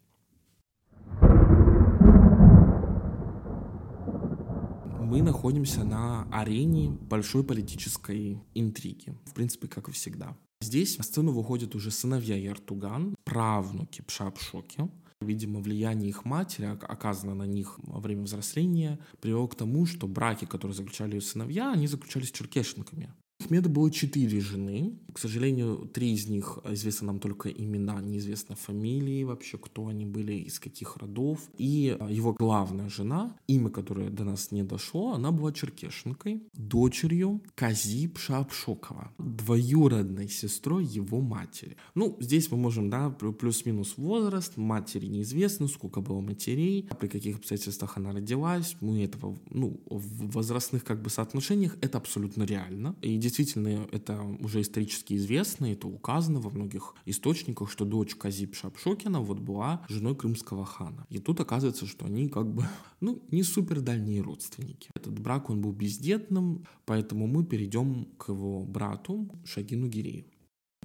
Мы 5.06 5.22
находимся 5.22 5.84
на 5.84 6.26
арене 6.32 6.90
большой 6.90 7.44
политической 7.44 8.42
интриги. 8.54 9.14
В 9.24 9.34
принципе, 9.34 9.68
как 9.68 9.88
и 9.88 9.92
всегда. 9.92 10.36
Здесь 10.60 10.98
на 10.98 11.04
сцену 11.04 11.30
выходят 11.32 11.76
уже 11.76 11.92
сыновья 11.92 12.36
Яртуган, 12.36 13.14
правнуки 13.22 14.02
Пшапшоки. 14.02 14.90
Видимо, 15.20 15.60
влияние 15.60 16.08
их 16.08 16.24
матери, 16.24 16.66
оказано 16.66 17.34
на 17.34 17.44
них 17.44 17.78
во 17.78 18.00
время 18.00 18.24
взросления, 18.24 18.98
привело 19.20 19.46
к 19.46 19.54
тому, 19.54 19.86
что 19.86 20.08
браки, 20.08 20.44
которые 20.44 20.74
заключали 20.74 21.14
ее 21.14 21.20
сыновья, 21.20 21.72
они 21.72 21.86
заключались 21.86 22.32
с. 22.32 23.14
Ахмеда 23.38 23.68
было 23.68 23.90
четыре 23.90 24.40
жены. 24.40 24.98
К 25.12 25.18
сожалению, 25.18 25.88
три 25.92 26.12
из 26.12 26.26
них 26.28 26.58
известны 26.64 27.06
нам 27.06 27.20
только 27.20 27.48
имена, 27.48 28.00
неизвестно 28.00 28.56
фамилии 28.56 29.24
вообще, 29.24 29.56
кто 29.56 29.86
они 29.86 30.04
были, 30.04 30.32
из 30.34 30.58
каких 30.58 30.96
родов. 30.96 31.40
И 31.56 31.96
а, 31.98 32.10
его 32.10 32.34
главная 32.34 32.88
жена, 32.88 33.36
имя 33.46 33.70
которое 33.70 34.10
до 34.10 34.24
нас 34.24 34.50
не 34.50 34.62
дошло, 34.62 35.12
она 35.12 35.30
была 35.30 35.52
черкешенкой, 35.52 36.42
дочерью 36.54 37.40
Кази 37.54 38.08
Пшапшокова, 38.08 39.12
двоюродной 39.18 40.28
сестрой 40.28 40.84
его 40.84 41.20
матери. 41.20 41.76
Ну, 41.94 42.16
здесь 42.20 42.50
мы 42.50 42.58
можем, 42.58 42.90
да, 42.90 43.10
плюс-минус 43.10 43.94
возраст, 43.96 44.56
матери 44.56 45.06
неизвестно, 45.06 45.68
сколько 45.68 46.00
было 46.00 46.20
матерей, 46.20 46.88
при 46.98 47.08
каких 47.08 47.36
обстоятельствах 47.36 47.96
она 47.96 48.12
родилась, 48.12 48.76
мы 48.80 49.04
этого, 49.04 49.38
ну, 49.50 49.80
в 49.88 50.32
возрастных 50.32 50.84
как 50.84 51.00
бы 51.00 51.10
соотношениях 51.10 51.76
это 51.80 51.98
абсолютно 51.98 52.42
реально. 52.42 52.96
И 53.02 53.16
действительно, 53.26 53.88
это 53.90 54.22
уже 54.22 54.60
исторически 54.60 55.14
известно, 55.14 55.66
это 55.66 55.88
указано 55.88 56.40
во 56.40 56.50
многих 56.50 56.94
источниках, 57.06 57.70
что 57.70 57.84
дочь 57.84 58.14
Казип 58.14 58.54
Шапшокина 58.54 59.20
вот 59.20 59.40
была 59.40 59.84
женой 59.88 60.14
крымского 60.14 60.64
хана. 60.64 61.04
И 61.10 61.18
тут 61.18 61.40
оказывается, 61.40 61.86
что 61.86 62.06
они 62.06 62.28
как 62.28 62.46
бы, 62.46 62.64
ну, 63.00 63.20
не 63.32 63.42
супер 63.42 63.80
дальние 63.80 64.22
родственники. 64.22 64.90
Этот 64.94 65.18
брак, 65.18 65.50
он 65.50 65.60
был 65.60 65.72
бездетным, 65.72 66.64
поэтому 66.84 67.26
мы 67.26 67.44
перейдем 67.44 68.06
к 68.16 68.28
его 68.28 68.62
брату 68.62 69.28
Шагину 69.44 69.88
Гирею. 69.88 70.24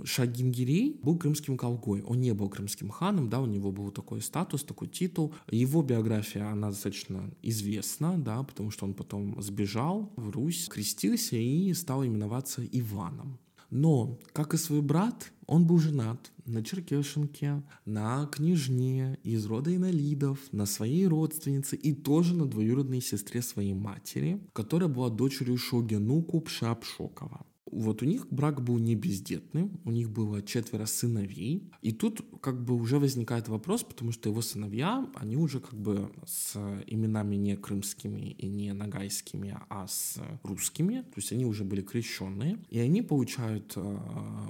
Шагингирей 0.03 0.99
был 1.03 1.17
крымским 1.17 1.57
колгой. 1.57 2.01
Он 2.01 2.19
не 2.19 2.33
был 2.33 2.49
крымским 2.49 2.89
ханом, 2.89 3.29
да, 3.29 3.39
у 3.39 3.45
него 3.45 3.71
был 3.71 3.91
такой 3.91 4.21
статус, 4.21 4.63
такой 4.63 4.87
титул. 4.87 5.33
Его 5.49 5.83
биография, 5.83 6.47
она 6.47 6.69
достаточно 6.69 7.31
известна, 7.41 8.17
да, 8.17 8.41
потому 8.43 8.71
что 8.71 8.85
он 8.85 8.93
потом 8.93 9.41
сбежал 9.41 10.11
в 10.15 10.29
Русь, 10.29 10.67
крестился 10.67 11.35
и 11.35 11.73
стал 11.73 12.05
именоваться 12.05 12.65
Иваном. 12.65 13.39
Но, 13.69 14.19
как 14.33 14.53
и 14.53 14.57
свой 14.57 14.81
брат, 14.81 15.31
он 15.47 15.65
был 15.65 15.79
женат 15.79 16.31
на 16.45 16.63
Черкешенке, 16.63 17.63
на 17.85 18.25
княжне 18.27 19.17
из 19.23 19.45
рода 19.45 19.73
инолидов, 19.73 20.39
на 20.51 20.65
своей 20.65 21.07
родственнице 21.07 21.77
и 21.77 21.93
тоже 21.93 22.35
на 22.35 22.45
двоюродной 22.45 23.01
сестре 23.01 23.41
своей 23.41 23.73
матери, 23.73 24.41
которая 24.51 24.89
была 24.89 25.09
дочерью 25.09 25.57
Шогенуку 25.57 26.41
Пшапшокова. 26.41 27.45
Вот 27.71 28.01
у 28.01 28.05
них 28.05 28.27
брак 28.29 28.61
был 28.61 28.77
не 28.77 28.95
бездетный, 28.95 29.71
у 29.85 29.91
них 29.91 30.09
было 30.09 30.41
четверо 30.41 30.85
сыновей. 30.85 31.71
И 31.81 31.91
тут 31.91 32.21
как 32.41 32.63
бы 32.63 32.75
уже 32.75 32.99
возникает 32.99 33.47
вопрос, 33.47 33.83
потому 33.83 34.11
что 34.11 34.29
его 34.29 34.41
сыновья, 34.41 35.09
они 35.15 35.37
уже 35.37 35.59
как 35.59 35.75
бы 35.75 36.11
с 36.25 36.55
именами 36.87 37.35
не 37.35 37.55
крымскими 37.55 38.31
и 38.31 38.47
не 38.47 38.73
нагайскими, 38.73 39.57
а 39.69 39.87
с 39.87 40.17
русскими. 40.43 41.01
То 41.01 41.17
есть 41.17 41.31
они 41.31 41.45
уже 41.45 41.63
были 41.63 41.81
крещенные. 41.81 42.59
И 42.69 42.79
они 42.79 43.01
получают 43.01 43.73
э, 43.75 43.97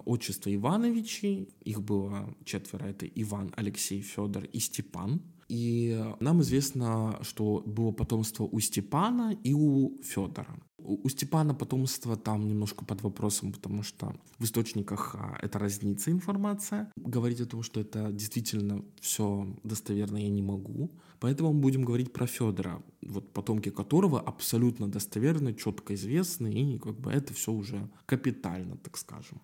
отчество 0.05 0.53
Ивановичей. 0.53 1.49
Их 1.63 1.81
было 1.81 2.35
четверо. 2.43 2.85
Это 2.85 3.05
Иван, 3.05 3.53
Алексей, 3.55 4.01
Федор 4.01 4.45
и 4.45 4.59
Степан. 4.59 5.21
И 5.51 6.01
нам 6.21 6.41
известно, 6.41 7.19
что 7.23 7.61
было 7.65 7.91
потомство 7.91 8.45
у 8.45 8.59
Степана 8.61 9.37
и 9.43 9.53
у 9.53 10.01
Федора. 10.01 10.57
У 10.83 11.09
Степана 11.09 11.53
потомство 11.53 12.15
там 12.17 12.47
немножко 12.47 12.85
под 12.85 13.01
вопросом, 13.01 13.51
потому 13.51 13.83
что 13.83 14.15
в 14.39 14.43
источниках 14.43 15.15
а, 15.15 15.37
это 15.41 15.59
разнится 15.59 16.11
информация. 16.11 16.91
Говорить 16.95 17.41
о 17.41 17.45
том, 17.45 17.63
что 17.63 17.79
это 17.79 18.11
действительно 18.11 18.83
все 18.99 19.45
достоверно 19.63 20.17
я 20.17 20.29
не 20.29 20.41
могу. 20.41 20.91
Поэтому 21.19 21.53
мы 21.53 21.61
будем 21.61 21.83
говорить 21.83 22.11
про 22.13 22.25
Федора, 22.25 22.81
вот 23.01 23.31
потомки 23.33 23.69
которого 23.69 24.19
абсолютно 24.19 24.87
достоверны, 24.87 25.53
четко 25.53 25.93
известны, 25.93 26.51
и 26.53 26.79
как 26.79 26.99
бы 26.99 27.11
это 27.11 27.33
все 27.33 27.51
уже 27.51 27.89
капитально, 28.05 28.77
так 28.77 28.97
скажем. 28.97 29.39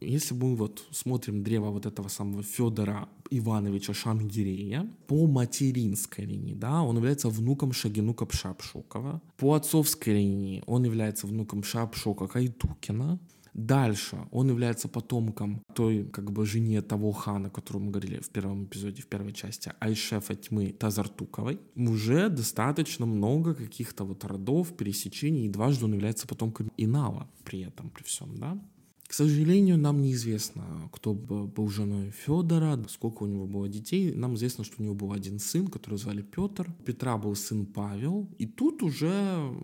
Если 0.00 0.34
мы 0.34 0.56
вот 0.56 0.84
смотрим 0.90 1.42
древо 1.42 1.70
вот 1.70 1.86
этого 1.86 2.08
самого 2.08 2.42
Федора 2.42 3.08
Ивановича 3.30 3.94
Шангирея 3.94 4.88
по 5.06 5.26
материнской 5.26 6.26
линии, 6.26 6.54
да, 6.54 6.82
он 6.82 6.96
является 6.96 7.28
внуком 7.28 7.72
Шагинука 7.72 8.26
Пшапшокова. 8.26 9.22
По 9.36 9.54
отцовской 9.54 10.14
линии 10.14 10.62
он 10.66 10.84
является 10.84 11.26
внуком 11.26 11.62
Шапшока 11.62 12.26
Кайтукина. 12.26 13.18
Дальше 13.54 14.18
он 14.32 14.50
является 14.50 14.86
потомком 14.86 15.62
той 15.74 16.04
как 16.04 16.30
бы 16.30 16.44
жене 16.44 16.82
того 16.82 17.12
хана, 17.12 17.48
о 17.48 17.50
котором 17.50 17.84
мы 17.84 17.90
говорили 17.90 18.20
в 18.20 18.28
первом 18.28 18.64
эпизоде, 18.66 19.00
в 19.00 19.06
первой 19.06 19.32
части, 19.32 19.72
Айшефа 19.80 20.34
тьмы 20.34 20.74
Тазартуковой. 20.78 21.58
Уже 21.74 22.28
достаточно 22.28 23.06
много 23.06 23.54
каких-то 23.54 24.04
вот 24.04 24.24
родов, 24.24 24.76
пересечений, 24.76 25.46
и 25.46 25.48
дважды 25.48 25.86
он 25.86 25.94
является 25.94 26.26
потомком 26.26 26.70
Инала 26.76 27.30
при 27.44 27.60
этом, 27.62 27.88
при 27.88 28.02
всем, 28.02 28.36
да. 28.36 28.58
К 29.06 29.12
сожалению, 29.12 29.78
нам 29.78 30.02
неизвестно, 30.02 30.90
кто 30.92 31.14
был 31.14 31.68
женой 31.68 32.10
Федора, 32.10 32.78
сколько 32.88 33.22
у 33.22 33.26
него 33.26 33.46
было 33.46 33.68
детей. 33.68 34.12
Нам 34.12 34.34
известно, 34.34 34.64
что 34.64 34.76
у 34.78 34.82
него 34.82 34.94
был 34.94 35.12
один 35.12 35.38
сын, 35.38 35.68
который 35.68 35.96
звали 35.98 36.22
Петр. 36.22 36.68
Петра 36.84 37.16
был 37.16 37.36
сын 37.36 37.66
Павел. 37.66 38.28
И 38.38 38.46
тут 38.46 38.82
уже 38.82 39.14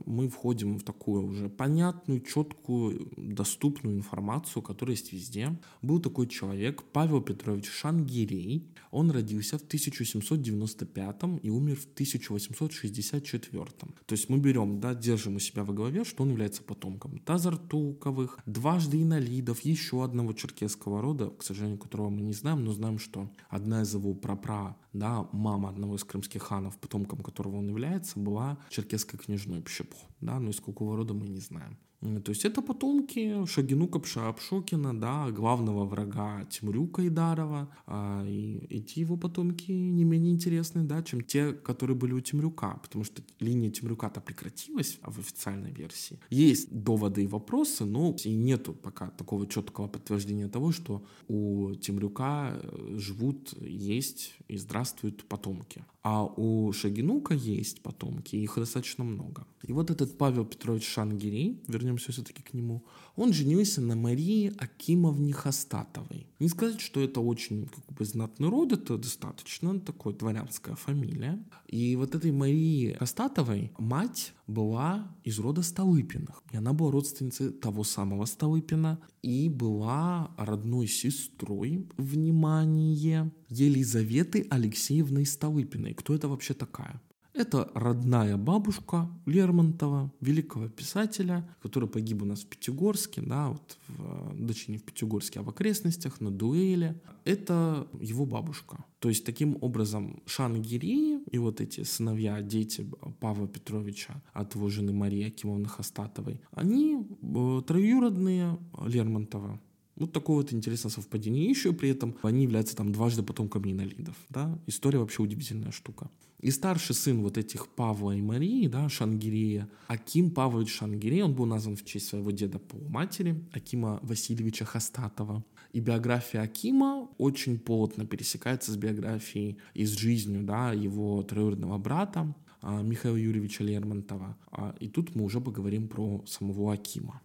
мы 0.06 0.28
входим 0.28 0.78
в 0.78 0.84
такую 0.84 1.26
уже 1.26 1.48
понятную, 1.48 2.20
четкую, 2.20 3.12
доступную 3.16 3.96
информацию, 3.96 4.62
которая 4.62 4.94
есть 4.94 5.12
везде. 5.12 5.58
Был 5.82 6.00
такой 6.00 6.28
человек, 6.28 6.84
Павел 6.92 7.20
Петрович 7.20 7.68
Шангирей. 7.68 8.68
Он 8.92 9.10
родился 9.10 9.58
в 9.58 9.62
1795 9.62 11.16
и 11.42 11.50
умер 11.50 11.76
в 11.76 11.86
1864. 11.94 13.64
То 14.06 14.12
есть 14.12 14.28
мы 14.28 14.38
берем, 14.38 14.80
да, 14.80 14.94
держим 14.94 15.36
у 15.36 15.38
себя 15.40 15.64
в 15.64 15.74
голове, 15.74 16.04
что 16.04 16.22
он 16.22 16.30
является 16.30 16.62
потомком 16.62 17.18
Тазартуковых, 17.18 18.38
дважды 18.46 19.02
инолитов, 19.02 19.31
Аидов, 19.32 19.60
еще 19.60 20.04
одного 20.04 20.34
черкесского 20.34 21.00
рода, 21.00 21.30
к 21.30 21.42
сожалению, 21.42 21.78
которого 21.78 22.10
мы 22.10 22.20
не 22.20 22.34
знаем, 22.34 22.64
но 22.64 22.72
знаем, 22.72 22.98
что 22.98 23.30
одна 23.48 23.80
из 23.80 23.94
его 23.94 24.12
прапра 24.12 24.76
да, 24.92 25.26
мама 25.32 25.70
одного 25.70 25.96
из 25.96 26.04
крымских 26.04 26.42
ханов, 26.42 26.76
потомком 26.76 27.20
которого 27.20 27.56
он 27.56 27.68
является, 27.68 28.18
была 28.18 28.58
черкесской 28.68 29.18
княжной 29.18 29.62
Пщепу, 29.62 29.96
да, 30.20 30.38
но 30.38 30.50
из 30.50 30.60
какого 30.60 30.96
рода 30.96 31.14
мы 31.14 31.28
не 31.28 31.40
знаем. 31.40 31.78
То 32.24 32.30
есть 32.30 32.44
это 32.44 32.62
потомки 32.62 33.46
Шагинука 33.46 34.00
Пшапшокина, 34.00 34.98
да, 34.98 35.30
главного 35.30 35.84
врага 35.84 36.44
Тимрюка 36.50 37.06
Идарова. 37.06 37.68
А, 37.86 38.24
и 38.26 38.66
эти 38.70 38.98
его 38.98 39.16
потомки 39.16 39.70
не 39.70 40.04
менее 40.04 40.32
интересны, 40.32 40.82
да, 40.82 41.02
чем 41.02 41.20
те, 41.20 41.52
которые 41.52 41.96
были 41.96 42.12
у 42.12 42.20
Тимрюка, 42.20 42.80
потому 42.82 43.04
что 43.04 43.22
линия 43.38 43.70
Тимрюка-то 43.70 44.20
прекратилась 44.20 44.98
в 45.02 45.18
официальной 45.20 45.70
версии. 45.70 46.18
Есть 46.30 46.72
доводы 46.72 47.22
и 47.22 47.28
вопросы, 47.28 47.84
но 47.84 48.16
и 48.24 48.34
нету 48.34 48.72
пока 48.72 49.10
такого 49.10 49.46
четкого 49.46 49.86
подтверждения 49.86 50.48
того, 50.48 50.72
что 50.72 51.04
у 51.28 51.74
Тимрюка 51.74 52.60
э, 52.62 52.96
живут, 52.98 53.54
есть 53.60 54.34
и 54.48 54.56
здравствуют 54.56 55.24
потомки. 55.24 55.84
А 56.02 56.24
у 56.24 56.72
Шагинука 56.72 57.34
есть 57.34 57.80
потомки, 57.80 58.34
их 58.34 58.56
достаточно 58.56 59.04
много. 59.04 59.46
И 59.62 59.72
вот 59.72 59.90
этот 59.90 60.18
Павел 60.18 60.44
Петрович 60.44 60.84
Шангирей, 60.84 61.62
вернемся 61.68 61.91
все-таки 61.96 62.42
к 62.42 62.54
нему, 62.54 62.84
он 63.16 63.32
женился 63.32 63.80
на 63.80 63.96
Марии 63.96 64.52
Акимовне 64.58 65.32
Хастатовой. 65.32 66.26
Не 66.38 66.48
сказать, 66.48 66.80
что 66.80 67.00
это 67.00 67.20
очень 67.20 67.66
как 67.66 67.84
бы, 67.96 68.04
знатный 68.04 68.48
род, 68.48 68.72
это 68.72 68.98
достаточно 68.98 69.78
такой 69.80 70.14
дворянская 70.14 70.74
фамилия. 70.74 71.42
И 71.66 71.96
вот 71.96 72.14
этой 72.14 72.32
Марии 72.32 72.92
Хастатовой 72.92 73.72
мать 73.78 74.32
была 74.46 75.14
из 75.24 75.38
рода 75.38 75.62
Столыпиных. 75.62 76.42
И 76.52 76.56
она 76.56 76.72
была 76.72 76.90
родственницей 76.90 77.50
того 77.50 77.84
самого 77.84 78.24
Столыпина 78.24 79.00
и 79.22 79.48
была 79.48 80.30
родной 80.36 80.86
сестрой, 80.86 81.88
внимание, 81.96 83.32
Елизаветы 83.48 84.46
Алексеевны 84.50 85.24
Столыпиной. 85.24 85.94
Кто 85.94 86.14
это 86.14 86.28
вообще 86.28 86.54
такая? 86.54 87.00
Это 87.34 87.70
родная 87.74 88.36
бабушка 88.36 89.08
Лермонтова, 89.24 90.12
великого 90.20 90.68
писателя, 90.68 91.48
который 91.62 91.88
погиб 91.88 92.22
у 92.22 92.26
нас 92.26 92.42
в 92.42 92.46
Пятигорске, 92.46 93.22
да, 93.22 93.48
вот 93.48 93.78
в, 93.88 94.46
точнее 94.46 94.74
не 94.74 94.78
в 94.78 94.84
Пятигорске, 94.84 95.40
а 95.40 95.42
в 95.42 95.48
окрестностях, 95.48 96.20
на 96.20 96.30
дуэли. 96.30 97.00
Это 97.24 97.88
его 98.00 98.26
бабушка. 98.26 98.84
То 98.98 99.08
есть 99.08 99.24
таким 99.24 99.56
образом 99.62 100.22
Шангири 100.26 101.22
и 101.22 101.38
вот 101.38 101.60
эти 101.60 101.84
сыновья, 101.84 102.42
дети 102.42 102.86
Павла 103.20 103.48
Петровича 103.48 104.22
от 104.34 104.54
его 104.54 104.68
жены 104.68 104.92
Марии 104.92 105.26
Акимовны 105.26 105.68
Хастатовой, 105.68 106.40
они 106.50 107.06
э, 107.22 107.62
троюродные 107.66 108.58
Лермонтова. 108.84 109.58
Вот 109.96 110.12
такое 110.12 110.36
вот 110.36 110.52
интересное 110.52 110.90
совпадение. 110.90 111.46
И 111.46 111.50
еще 111.50 111.72
при 111.72 111.90
этом 111.90 112.16
они 112.22 112.42
являются 112.42 112.76
там 112.76 112.92
дважды 112.92 113.22
потомками 113.22 113.72
инолидов. 113.72 114.16
Да? 114.30 114.58
История 114.66 114.98
вообще 114.98 115.22
удивительная 115.22 115.72
штука. 115.72 116.10
И 116.42 116.50
старший 116.50 116.96
сын 116.96 117.22
вот 117.22 117.38
этих 117.38 117.68
Павла 117.68 118.16
и 118.16 118.20
Марии, 118.20 118.66
да, 118.66 118.88
Шангирея, 118.88 119.68
Аким 119.86 120.32
Павлович 120.32 120.74
Шангирей, 120.74 121.22
он 121.22 121.34
был 121.34 121.46
назван 121.46 121.76
в 121.76 121.84
честь 121.84 122.08
своего 122.08 122.32
деда 122.32 122.58
по 122.58 122.76
матери, 122.88 123.44
Акима 123.52 124.00
Васильевича 124.02 124.64
Хастатова. 124.64 125.44
И 125.72 125.78
биография 125.78 126.42
Акима 126.42 127.08
очень 127.16 127.60
плотно 127.60 128.06
пересекается 128.06 128.72
с 128.72 128.76
биографией 128.76 129.56
и 129.74 129.86
с 129.86 129.90
жизнью 129.90 130.42
да, 130.42 130.72
его 130.72 131.22
троюродного 131.22 131.78
брата 131.78 132.34
а, 132.60 132.82
Михаила 132.82 133.16
Юрьевича 133.16 133.62
Лермонтова. 133.62 134.36
А, 134.50 134.74
и 134.80 134.88
тут 134.88 135.14
мы 135.14 135.22
уже 135.22 135.40
поговорим 135.40 135.86
про 135.86 136.24
самого 136.26 136.72
Акима. 136.72 137.22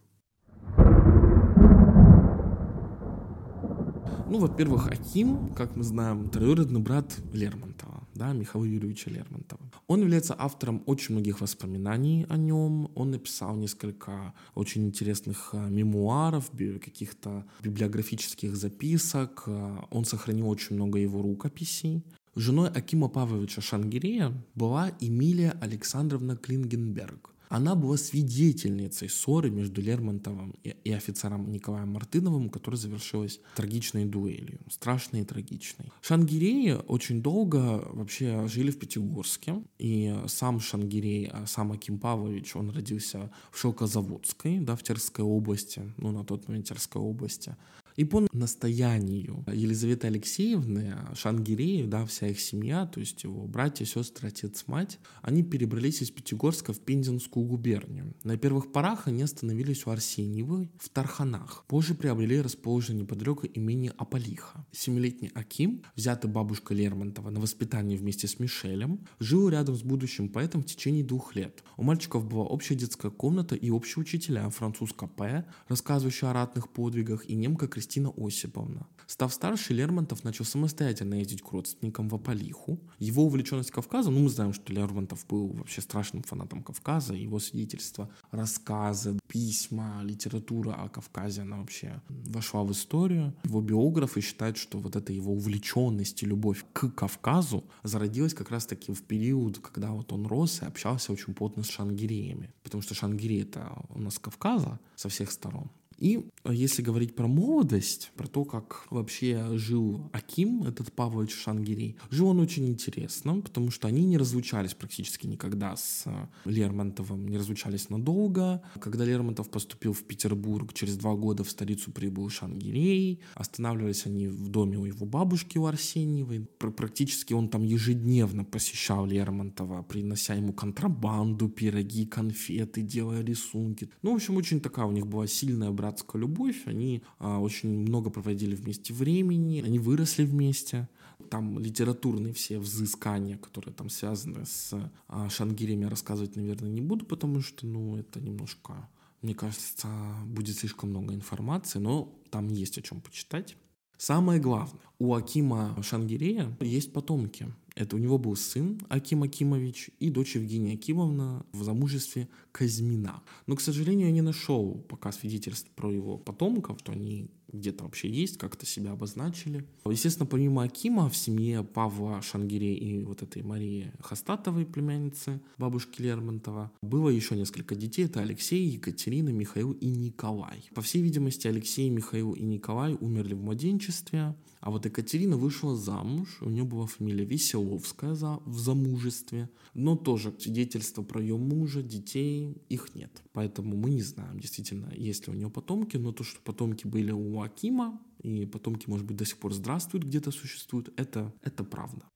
Ну, 4.30 4.38
во-первых, 4.40 4.88
Аким, 4.88 5.54
как 5.54 5.74
мы 5.74 5.82
знаем, 5.82 6.28
троюродный 6.28 6.80
брат 6.80 7.18
Лермонтова, 7.32 8.06
да, 8.14 8.34
Михаила 8.34 8.66
Юрьевича 8.66 9.08
Лермонтова. 9.08 9.62
Он 9.86 10.00
является 10.00 10.34
автором 10.38 10.82
очень 10.84 11.14
многих 11.14 11.40
воспоминаний 11.40 12.26
о 12.28 12.36
нем. 12.36 12.90
Он 12.94 13.10
написал 13.10 13.56
несколько 13.56 14.34
очень 14.54 14.84
интересных 14.84 15.54
а, 15.54 15.70
мемуаров, 15.70 16.50
каких-то 16.50 17.46
библиографических 17.62 18.54
записок. 18.54 19.44
А, 19.46 19.86
он 19.90 20.04
сохранил 20.04 20.50
очень 20.50 20.76
много 20.76 20.98
его 20.98 21.22
рукописей. 21.22 22.04
Женой 22.36 22.68
Акима 22.68 23.08
Павловича 23.08 23.62
Шангирея 23.62 24.32
была 24.54 24.90
Эмилия 25.00 25.56
Александровна 25.62 26.36
Клингенберг– 26.36 27.30
она 27.48 27.74
была 27.74 27.96
свидетельницей 27.96 29.08
ссоры 29.08 29.50
между 29.50 29.80
Лермонтовым 29.80 30.54
и, 30.62 30.92
офицером 30.92 31.50
Николаем 31.50 31.92
Мартыновым, 31.92 32.50
которая 32.50 32.78
завершилась 32.78 33.40
трагичной 33.56 34.04
дуэлью, 34.04 34.60
страшной 34.70 35.22
и 35.22 35.24
трагичной. 35.24 35.92
Шангиреи 36.00 36.78
очень 36.86 37.22
долго 37.22 37.84
вообще 37.92 38.46
жили 38.48 38.70
в 38.70 38.78
Пятигорске, 38.78 39.62
и 39.78 40.14
сам 40.26 40.60
Шангирей, 40.60 41.26
а 41.26 41.46
сам 41.46 41.72
Аким 41.72 41.98
Павлович, 41.98 42.56
он 42.56 42.70
родился 42.70 43.30
в 43.50 43.58
Шелкозаводской, 43.58 44.58
да, 44.60 44.76
в 44.76 44.82
Терской 44.82 45.24
области, 45.24 45.82
ну, 45.96 46.12
на 46.12 46.24
тот 46.24 46.48
момент 46.48 46.68
Терской 46.68 47.00
области. 47.00 47.56
И 47.98 48.04
по 48.04 48.24
настоянию 48.32 49.44
Елизаветы 49.52 50.06
Алексеевны, 50.06 50.94
Шангиреев, 51.16 51.88
да, 51.88 52.06
вся 52.06 52.28
их 52.28 52.38
семья, 52.38 52.86
то 52.86 53.00
есть 53.00 53.24
его 53.24 53.48
братья, 53.48 53.84
сестры, 53.84 54.28
отец, 54.28 54.62
мать, 54.68 55.00
они 55.20 55.42
перебрались 55.42 56.00
из 56.00 56.12
Пятигорска 56.12 56.72
в 56.72 56.78
Пензенскую 56.78 57.44
губернию. 57.44 58.14
На 58.22 58.36
первых 58.36 58.70
порах 58.70 59.08
они 59.08 59.22
остановились 59.22 59.84
у 59.84 59.90
Арсеньевой 59.90 60.70
в 60.78 60.88
Тарханах. 60.90 61.64
Позже 61.66 61.96
приобрели 61.96 62.40
расположенное 62.40 63.00
неподалеку 63.00 63.46
имени 63.46 63.90
Аполиха. 63.98 64.64
Семилетний 64.70 65.32
Аким, 65.34 65.82
взятый 65.96 66.30
бабушкой 66.30 66.76
Лермонтова 66.76 67.30
на 67.30 67.40
воспитание 67.40 67.98
вместе 67.98 68.28
с 68.28 68.38
Мишелем, 68.38 69.08
жил 69.18 69.48
рядом 69.48 69.74
с 69.74 69.82
будущим 69.82 70.28
поэтом 70.28 70.62
в 70.62 70.66
течение 70.66 71.02
двух 71.02 71.34
лет. 71.34 71.64
У 71.76 71.82
мальчиков 71.82 72.28
была 72.28 72.44
общая 72.44 72.76
детская 72.76 73.10
комната 73.10 73.56
и 73.56 73.70
общие 73.70 74.00
учителя, 74.00 74.48
француз 74.50 74.92
Капе, 74.92 75.46
рассказывающий 75.66 76.28
о 76.28 76.32
ратных 76.32 76.70
подвигах, 76.70 77.28
и 77.28 77.34
немка 77.34 77.66
Кристина 77.66 77.87
Кристина 77.88 78.12
Осиповна. 78.16 78.86
Став 79.06 79.32
старше, 79.32 79.74
Лермонтов 79.74 80.24
начал 80.24 80.44
самостоятельно 80.44 81.14
ездить 81.14 81.40
к 81.40 81.52
родственникам 81.52 82.08
в 82.10 82.14
Аполиху. 82.14 82.78
Его 82.98 83.24
увлеченность 83.24 83.70
Кавказом, 83.70 84.14
ну 84.14 84.20
мы 84.20 84.28
знаем, 84.28 84.52
что 84.52 84.74
Лермонтов 84.74 85.26
был 85.26 85.48
вообще 85.48 85.80
страшным 85.80 86.22
фанатом 86.22 86.62
Кавказа, 86.62 87.14
его 87.14 87.38
свидетельства, 87.38 88.10
рассказы, 88.30 89.18
письма, 89.26 90.02
литература 90.04 90.74
о 90.74 90.88
Кавказе, 90.90 91.42
она 91.42 91.56
вообще 91.56 92.02
вошла 92.08 92.62
в 92.62 92.72
историю. 92.72 93.32
Его 93.44 93.62
биографы 93.62 94.20
считают, 94.20 94.58
что 94.58 94.78
вот 94.78 94.94
эта 94.94 95.14
его 95.14 95.32
увлеченность 95.32 96.22
и 96.22 96.26
любовь 96.26 96.66
к 96.74 96.90
Кавказу 96.90 97.64
зародилась 97.84 98.34
как 98.34 98.50
раз-таки 98.50 98.92
в 98.92 99.02
период, 99.02 99.58
когда 99.58 99.92
вот 99.92 100.12
он 100.12 100.26
рос 100.26 100.60
и 100.60 100.66
общался 100.66 101.12
очень 101.12 101.32
плотно 101.32 101.62
с 101.62 101.70
шангиреями. 101.70 102.52
Потому 102.62 102.82
что 102.82 102.94
шангири 102.94 103.40
это 103.40 103.72
у 103.88 104.00
нас 104.00 104.18
Кавказа 104.18 104.78
со 104.96 105.08
всех 105.08 105.30
сторон. 105.30 105.70
И 105.98 106.30
э, 106.44 106.54
если 106.54 106.82
говорить 106.82 107.14
про 107.14 107.26
молодость, 107.26 108.12
про 108.16 108.26
то, 108.28 108.44
как 108.44 108.86
вообще 108.90 109.56
жил 109.58 110.10
Аким, 110.12 110.62
этот 110.62 110.92
Павлович 110.92 111.34
Шангирей, 111.34 111.96
жил 112.10 112.28
он 112.28 112.40
очень 112.40 112.68
интересно, 112.68 113.40
потому 113.40 113.70
что 113.70 113.88
они 113.88 114.04
не 114.04 114.16
разлучались 114.16 114.74
практически 114.74 115.26
никогда 115.26 115.76
с 115.76 116.04
э, 116.06 116.28
Лермонтовым, 116.44 117.28
не 117.28 117.36
разлучались 117.36 117.90
надолго. 117.90 118.62
Когда 118.80 119.04
Лермонтов 119.04 119.50
поступил 119.50 119.92
в 119.92 120.04
Петербург, 120.04 120.72
через 120.72 120.96
два 120.96 121.14
года 121.14 121.42
в 121.42 121.50
столицу 121.50 121.90
прибыл 121.90 122.28
Шангирей, 122.30 123.20
останавливались 123.34 124.06
они 124.06 124.28
в 124.28 124.48
доме 124.48 124.78
у 124.78 124.84
его 124.84 125.04
бабушки, 125.04 125.58
у 125.58 125.66
Арсеньевой. 125.66 126.46
Практически 126.58 127.32
он 127.32 127.48
там 127.48 127.64
ежедневно 127.64 128.44
посещал 128.44 129.04
Лермонтова, 129.04 129.82
принося 129.82 130.34
ему 130.34 130.52
контрабанду, 130.52 131.48
пироги, 131.48 132.06
конфеты, 132.06 132.82
делая 132.82 133.24
рисунки. 133.24 133.90
Ну, 134.02 134.12
в 134.12 134.16
общем, 134.16 134.36
очень 134.36 134.60
такая 134.60 134.86
у 134.86 134.92
них 134.92 135.06
была 135.06 135.26
сильная 135.26 135.70
братья 135.70 135.87
братская 135.88 136.20
любовь, 136.20 136.66
они 136.66 137.02
а, 137.18 137.40
очень 137.40 137.70
много 137.70 138.10
проводили 138.10 138.54
вместе 138.54 138.92
времени, 138.92 139.62
они 139.62 139.78
выросли 139.78 140.24
вместе. 140.24 140.88
Там 141.30 141.58
литературные 141.58 142.32
все 142.32 142.58
взыскания, 142.58 143.38
которые 143.38 143.74
там 143.74 143.88
связаны 143.88 144.44
с 144.44 144.74
а, 145.08 145.28
Шангирем, 145.28 145.80
я 145.80 145.88
рассказывать, 145.88 146.36
наверное, 146.36 146.70
не 146.70 146.80
буду, 146.80 147.04
потому 147.04 147.40
что, 147.40 147.66
ну, 147.66 147.96
это 147.96 148.20
немножко, 148.20 148.88
мне 149.22 149.34
кажется, 149.34 149.88
будет 150.26 150.56
слишком 150.56 150.90
много 150.90 151.14
информации, 151.14 151.78
но 151.78 152.14
там 152.30 152.48
есть 152.48 152.78
о 152.78 152.82
чем 152.82 153.00
почитать. 153.00 153.56
Самое 153.96 154.40
главное, 154.40 154.80
у 154.98 155.14
Акима 155.14 155.76
Шангирея 155.82 156.56
есть 156.60 156.92
потомки. 156.92 157.46
Это 157.78 157.94
у 157.94 158.00
него 158.00 158.18
был 158.18 158.34
сын 158.34 158.80
Аким 158.88 159.22
Акимович 159.22 159.90
и 160.00 160.10
дочь 160.10 160.34
Евгения 160.34 160.72
Акимовна 160.72 161.46
в 161.52 161.62
замужестве 161.62 162.28
Казьмина. 162.50 163.22
Но, 163.46 163.54
к 163.54 163.60
сожалению, 163.60 164.08
я 164.08 164.12
не 164.12 164.20
нашел 164.20 164.84
пока 164.88 165.12
свидетельств 165.12 165.70
про 165.76 165.92
его 165.92 166.18
потомков, 166.18 166.80
что 166.80 166.90
они 166.90 167.30
где-то 167.52 167.84
вообще 167.84 168.10
есть, 168.10 168.36
как-то 168.36 168.66
себя 168.66 168.90
обозначили. 168.90 169.64
Естественно, 169.86 170.26
помимо 170.26 170.64
Акима 170.64 171.08
в 171.08 171.16
семье 171.16 171.62
Павла 171.62 172.20
Шангире 172.20 172.74
и 172.74 173.04
вот 173.04 173.22
этой 173.22 173.42
Марии 173.42 173.92
Хастатовой, 174.00 174.66
племянницы 174.66 175.40
бабушки 175.56 176.02
Лермонтова, 176.02 176.72
было 176.82 177.08
еще 177.08 177.36
несколько 177.36 177.76
детей. 177.76 178.06
Это 178.06 178.20
Алексей, 178.20 178.66
Екатерина, 178.66 179.28
Михаил 179.28 179.70
и 179.70 179.86
Николай. 179.86 180.68
По 180.74 180.82
всей 180.82 181.00
видимости, 181.00 181.46
Алексей, 181.46 181.88
Михаил 181.90 182.32
и 182.32 182.42
Николай 182.42 182.96
умерли 183.00 183.34
в 183.34 183.42
младенчестве. 183.42 184.34
А 184.60 184.70
вот 184.70 184.86
Екатерина 184.86 185.36
вышла 185.36 185.76
замуж, 185.76 186.38
у 186.40 186.48
нее 186.48 186.64
была 186.64 186.86
фамилия 186.86 187.24
Веселовская 187.24 188.14
за, 188.14 188.40
в 188.44 188.58
замужестве, 188.58 189.48
но 189.74 189.96
тоже 189.96 190.34
свидетельства 190.38 191.02
про 191.02 191.20
ее 191.20 191.36
мужа, 191.36 191.82
детей, 191.82 192.56
их 192.68 192.94
нет. 192.94 193.22
Поэтому 193.32 193.76
мы 193.76 193.90
не 193.90 194.02
знаем 194.02 194.40
действительно, 194.40 194.92
есть 194.94 195.26
ли 195.26 195.32
у 195.32 195.36
нее 195.36 195.50
потомки, 195.50 195.96
но 195.96 196.12
то, 196.12 196.24
что 196.24 196.40
потомки 196.40 196.86
были 196.86 197.12
у 197.12 197.40
Акима, 197.40 198.00
и 198.22 198.46
потомки, 198.46 198.88
может 198.88 199.06
быть, 199.06 199.16
до 199.16 199.24
сих 199.24 199.38
пор 199.38 199.54
здравствуют, 199.54 200.04
где-то 200.04 200.30
существуют, 200.30 200.92
это, 200.96 201.32
это 201.42 201.62
правда. 201.62 202.06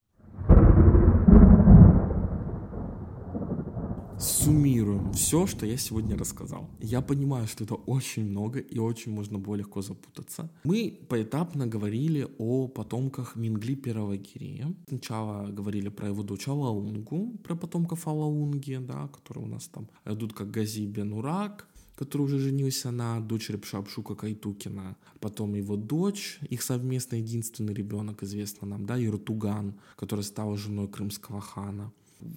Суммируем 4.22 5.12
все, 5.12 5.46
что 5.48 5.66
я 5.66 5.76
сегодня 5.76 6.16
рассказал. 6.16 6.70
Я 6.80 7.00
понимаю, 7.00 7.48
что 7.48 7.64
это 7.64 7.74
очень 7.74 8.24
много 8.24 8.60
и 8.60 8.78
очень 8.78 9.10
можно 9.10 9.36
было 9.36 9.56
легко 9.56 9.82
запутаться. 9.82 10.48
Мы 10.62 11.00
поэтапно 11.08 11.66
говорили 11.66 12.28
о 12.38 12.68
потомках 12.68 13.34
Мингли 13.34 13.74
первого 13.74 14.16
Гирея. 14.16 14.72
Сначала 14.86 15.48
говорили 15.48 15.88
про 15.88 16.06
его 16.06 16.22
дочь 16.22 16.46
Алаунгу, 16.46 17.38
про 17.42 17.56
потомков 17.56 18.06
Алаунги, 18.06 18.78
да, 18.80 19.08
которые 19.08 19.44
у 19.44 19.48
нас 19.48 19.66
там 19.66 19.88
идут 20.04 20.34
как 20.34 20.52
Гази 20.52 20.86
Бенурак, 20.86 21.66
который 21.96 22.22
уже 22.22 22.38
женился 22.38 22.92
на 22.92 23.18
дочери 23.18 23.56
Пшапшука 23.56 24.14
Кайтукина. 24.14 24.96
Потом 25.18 25.54
его 25.54 25.74
дочь, 25.76 26.38
их 26.48 26.62
совместный 26.62 27.18
единственный 27.18 27.74
ребенок, 27.74 28.22
известно 28.22 28.68
нам, 28.68 28.86
да, 28.86 29.04
Иртуган, 29.04 29.74
который 29.96 30.22
стал 30.22 30.56
женой 30.56 30.86
крымского 30.86 31.40
хана 31.40 31.92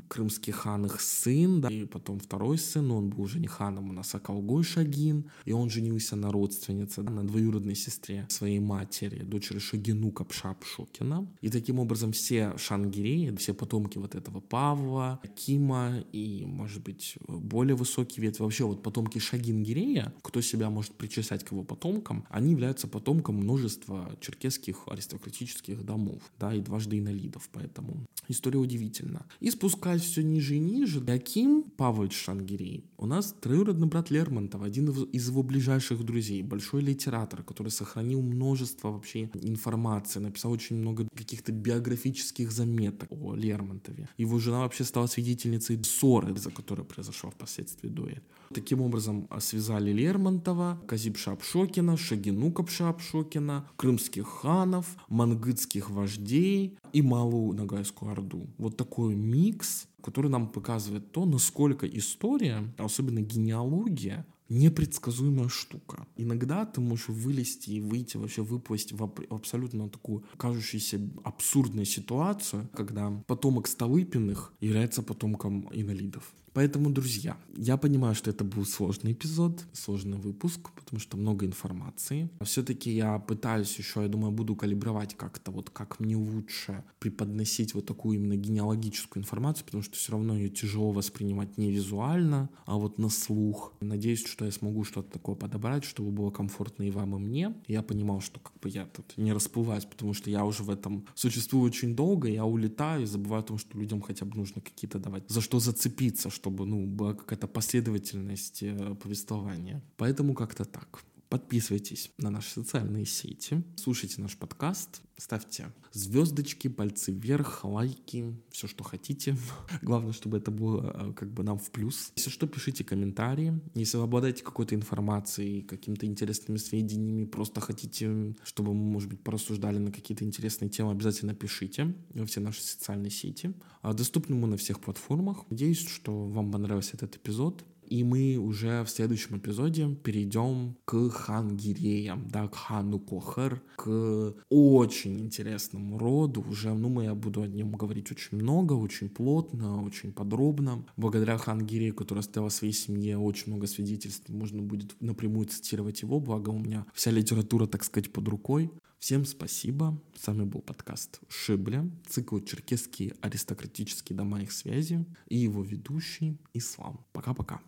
крымский 0.07 0.53
хан 0.53 0.85
их 0.85 1.01
сын, 1.01 1.61
да, 1.61 1.69
и 1.69 1.85
потом 1.85 2.19
второй 2.19 2.57
сын, 2.57 2.91
он 2.91 3.09
был 3.09 3.23
уже 3.23 3.39
не 3.39 3.47
ханом, 3.47 3.89
у 3.89 3.93
нас 3.93 4.15
Акалгой 4.15 4.63
Шагин, 4.63 5.29
и 5.45 5.51
он 5.51 5.69
женился 5.69 6.15
на 6.15 6.31
родственнице, 6.31 7.03
да, 7.03 7.11
на 7.11 7.27
двоюродной 7.27 7.75
сестре 7.75 8.25
своей 8.29 8.59
матери, 8.59 9.23
дочери 9.23 9.59
Шагину 9.59 10.11
Капшапшокина. 10.11 11.27
И 11.41 11.49
таким 11.49 11.79
образом 11.79 12.11
все 12.11 12.57
шангиреи, 12.57 13.35
все 13.35 13.53
потомки 13.53 13.97
вот 13.97 14.15
этого 14.15 14.39
Павла, 14.39 15.19
Кима 15.35 16.03
и, 16.11 16.45
может 16.45 16.83
быть, 16.83 17.17
более 17.27 17.75
высокий 17.75 18.21
ветвь, 18.21 18.39
вообще 18.39 18.65
вот 18.65 18.81
потомки 18.81 19.19
Шагингирея, 19.19 20.13
кто 20.21 20.41
себя 20.41 20.69
может 20.69 20.93
причислять 20.95 21.43
к 21.43 21.51
его 21.51 21.63
потомкам, 21.63 22.25
они 22.29 22.51
являются 22.51 22.87
потомком 22.87 23.35
множества 23.35 24.11
черкесских 24.19 24.87
аристократических 24.87 25.85
домов, 25.85 26.21
да, 26.39 26.53
и 26.53 26.61
дважды 26.61 26.99
инолидов, 26.99 27.49
поэтому 27.51 28.05
история 28.27 28.59
удивительна. 28.59 29.25
И 29.39 29.51
спустя 29.51 29.74
спускаясь 29.75 30.01
все 30.01 30.23
ниже 30.23 30.55
и 30.55 30.59
ниже, 30.59 31.03
Яким 31.07 31.63
Павлович 31.63 32.13
Шангирей 32.13 32.85
у 32.97 33.05
нас 33.05 33.35
троюродный 33.41 33.87
брат 33.87 34.09
Лермонтова, 34.09 34.65
один 34.65 34.89
из 34.89 35.27
его 35.27 35.43
ближайших 35.43 36.03
друзей, 36.03 36.41
большой 36.43 36.81
литератор, 36.81 37.43
который 37.43 37.71
сохранил 37.71 38.21
множество 38.21 38.91
вообще 38.91 39.29
информации, 39.41 40.19
написал 40.19 40.51
очень 40.51 40.77
много 40.77 41.07
каких-то 41.15 41.51
биографических 41.51 42.51
заметок 42.51 43.11
о 43.11 43.35
Лермонтове. 43.35 44.07
Его 44.17 44.39
жена 44.39 44.59
вообще 44.59 44.83
стала 44.83 45.07
свидетельницей 45.07 45.83
ссоры, 45.83 46.35
за 46.37 46.51
которой 46.51 46.83
произошла 46.85 47.29
впоследствии 47.29 47.89
дуэль. 47.89 48.21
Таким 48.53 48.81
образом, 48.81 49.27
а, 49.29 49.39
связали 49.39 49.91
Лермонтова, 49.91 50.81
Казип 50.87 51.17
Шапшокина, 51.17 51.97
Шагинука 51.97 52.63
Пшапшокина, 52.63 53.67
крымских 53.75 54.27
ханов, 54.27 54.95
мангытских 55.09 55.89
вождей 55.89 56.77
и 56.93 57.01
Малую 57.01 57.53
Ногайскую 57.55 58.11
Орду. 58.11 58.47
Вот 58.57 58.77
такой 58.77 59.15
микс, 59.15 59.87
который 60.01 60.29
нам 60.29 60.47
показывает 60.47 61.11
то, 61.11 61.25
насколько 61.25 61.87
история, 61.87 62.73
особенно 62.77 63.21
генеалогия, 63.21 64.25
непредсказуемая 64.49 65.49
штука. 65.49 66.07
Иногда 66.15 66.65
ты 66.65 66.81
можешь 66.81 67.09
вылезти 67.09 67.71
и 67.71 67.81
выйти, 67.81 68.17
вообще 68.17 68.43
выпасть 68.43 68.91
в 68.93 69.11
абсолютно 69.29 69.89
такую 69.89 70.23
кажущуюся 70.37 70.99
абсурдную 71.23 71.85
ситуацию, 71.85 72.69
когда 72.73 73.09
потомок 73.27 73.67
Столыпиных 73.67 74.53
является 74.61 75.01
потомком 75.01 75.69
инвалидов. 75.73 76.33
Поэтому, 76.55 76.89
друзья, 76.89 77.35
я 77.57 77.75
понимаю, 77.75 78.15
что 78.15 78.29
это 78.29 78.45
был 78.45 78.65
сложный 78.65 79.11
эпизод, 79.11 79.65
сложный 79.73 80.17
выпуск, 80.17 80.71
потому 80.73 81.01
что 81.01 81.17
много 81.17 81.45
информации. 81.45 82.29
Все-таки 82.41 82.95
я 82.95 83.19
пытаюсь 83.19 83.77
еще, 83.77 84.03
я 84.03 84.07
думаю, 84.07 84.31
буду 84.31 84.55
калибровать 84.55 85.15
как-то, 85.15 85.51
вот 85.51 85.69
как 85.69 85.99
мне 85.99 86.15
лучше 86.15 86.85
преподносить 86.99 87.73
вот 87.73 87.85
такую 87.85 88.17
именно 88.17 88.37
генеалогическую 88.37 89.21
информацию, 89.21 89.65
потому 89.65 89.83
что 89.83 89.97
все 89.97 90.13
равно 90.13 90.37
ее 90.37 90.47
тяжело 90.47 90.91
воспринимать 90.91 91.57
не 91.57 91.73
визуально, 91.73 92.49
а 92.65 92.77
вот 92.77 92.99
на 92.99 93.09
слух. 93.09 93.73
Надеюсь, 93.81 94.25
что 94.25 94.45
я 94.45 94.51
смогу 94.51 94.85
что-то 94.85 95.11
такое 95.11 95.35
подобрать, 95.35 95.83
чтобы 95.83 96.11
было 96.11 96.31
комфортно 96.31 96.83
и 96.83 96.89
вам, 96.89 97.17
и 97.17 97.19
мне. 97.19 97.53
Я 97.67 97.81
понимал, 97.81 98.21
что 98.21 98.39
как 98.39 98.53
бы 98.61 98.69
я 98.69 98.85
тут 98.85 99.17
не 99.17 99.33
расплываюсь, 99.33 99.83
потому 99.83 100.13
что 100.13 100.29
я 100.29 100.45
уже 100.45 100.63
в 100.63 100.69
этом 100.69 101.05
существую 101.15 101.63
очень 101.63 101.97
долго, 101.97 102.29
я 102.29 102.45
улетаю 102.45 103.03
и 103.03 103.05
забываю 103.05 103.41
о 103.41 103.45
том, 103.45 103.57
что 103.57 103.77
людям 103.77 104.01
хотя 104.01 104.25
бы 104.25 104.37
нужно 104.37 104.61
какие-то 104.61 104.99
давать, 104.99 105.29
за 105.29 105.41
что 105.41 105.59
зацепиться, 105.59 106.29
что 106.29 106.44
чтобы 106.45 106.65
ну, 106.65 106.85
была 106.85 107.13
какая-то 107.13 107.47
последовательность 107.47 108.63
э, 108.63 108.95
повествования. 108.95 109.81
Поэтому 109.97 110.35
как-то 110.35 110.63
так. 110.65 111.03
Подписывайтесь 111.35 112.13
на 112.17 112.29
наши 112.29 112.49
социальные 112.49 113.05
сети, 113.05 113.61
слушайте 113.75 114.21
наш 114.21 114.37
подкаст, 114.37 115.01
ставьте 115.17 115.65
звездочки, 115.91 116.69
пальцы 116.69 117.11
вверх, 117.11 117.65
лайки, 117.65 118.33
все, 118.51 118.67
что 118.67 118.85
хотите. 118.85 119.35
Главное, 119.81 120.13
чтобы 120.13 120.37
это 120.37 120.51
было 120.51 120.93
э, 120.93 121.13
как 121.13 121.33
бы 121.33 121.43
нам 121.43 121.57
в 121.57 121.71
плюс. 121.71 122.13
Если 122.15 122.29
что, 122.29 122.47
пишите 122.47 122.83
комментарии. 122.83 123.59
Если 123.73 123.97
вы 123.97 124.03
обладаете 124.03 124.43
какой-то 124.43 124.75
информацией, 124.75 125.61
какими-то 125.61 126.05
интересными 126.05 126.57
сведениями, 126.57 127.25
просто 127.25 127.59
хотите, 127.59 128.35
чтобы 128.43 128.73
мы, 128.73 128.91
может 128.91 129.09
быть, 129.09 129.21
порассуждали 129.21 129.77
на 129.77 129.91
какие-то 129.91 130.23
интересные 130.23 130.69
темы, 130.69 130.91
обязательно 130.91 131.33
пишите 131.33 131.93
во 132.13 132.25
все 132.25 132.39
наши 132.39 132.61
социальные 132.61 133.11
сети. 133.11 133.53
А 133.81 133.93
доступны 133.93 134.35
мы 134.35 134.47
на 134.47 134.57
всех 134.57 134.79
платформах. 134.79 135.49
Надеюсь, 135.49 135.85
что 135.85 136.27
вам 136.27 136.51
понравился 136.51 136.91
этот 136.95 137.17
эпизод. 137.17 137.63
И 137.89 138.03
мы 138.03 138.37
уже 138.37 138.83
в 138.83 138.89
следующем 138.89 139.37
эпизоде 139.37 139.95
перейдем 140.03 140.75
к 140.85 141.09
хангиреям, 141.09 142.27
да, 142.29 142.47
к 142.47 142.55
хану 142.55 142.99
Кохар, 142.99 143.61
к 143.75 144.33
очень 144.49 145.19
интересному 145.19 145.97
роду. 145.97 146.45
Уже, 146.49 146.73
ну, 146.73 146.89
мы 146.89 147.05
я 147.05 147.15
буду 147.15 147.41
о 147.41 147.47
нем 147.47 147.71
говорить 147.71 148.11
очень 148.11 148.37
много, 148.37 148.73
очень 148.73 149.09
плотно, 149.09 149.83
очень 149.83 150.11
подробно. 150.11 150.85
Благодаря 150.97 151.37
хангирею, 151.37 151.93
который 151.93 152.19
оставил 152.19 152.49
своей 152.49 152.73
семье 152.73 153.17
очень 153.17 153.51
много 153.51 153.67
свидетельств, 153.67 154.29
можно 154.29 154.61
будет 154.61 154.95
напрямую 155.01 155.47
цитировать 155.47 156.01
его, 156.01 156.19
благо 156.19 156.49
у 156.49 156.59
меня 156.59 156.85
вся 156.93 157.11
литература, 157.11 157.67
так 157.67 157.83
сказать, 157.83 158.11
под 158.11 158.27
рукой. 158.27 158.71
Всем 159.05 159.23
спасибо. 159.23 160.01
С 160.19 160.25
вами 160.25 160.45
был 160.45 160.61
подкаст 160.61 161.19
Шибля, 161.29 161.87
цикл 162.07 162.39
«Черкесские 162.39 163.13
аристократические 163.21 164.17
дома 164.17 164.41
их 164.41 164.51
связи» 164.51 165.05
и 165.27 165.37
его 165.37 165.61
ведущий 165.61 166.39
Ислам. 166.55 167.05
Пока-пока. 167.13 167.61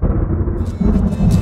Thank 0.00 1.36
you. 1.36 1.41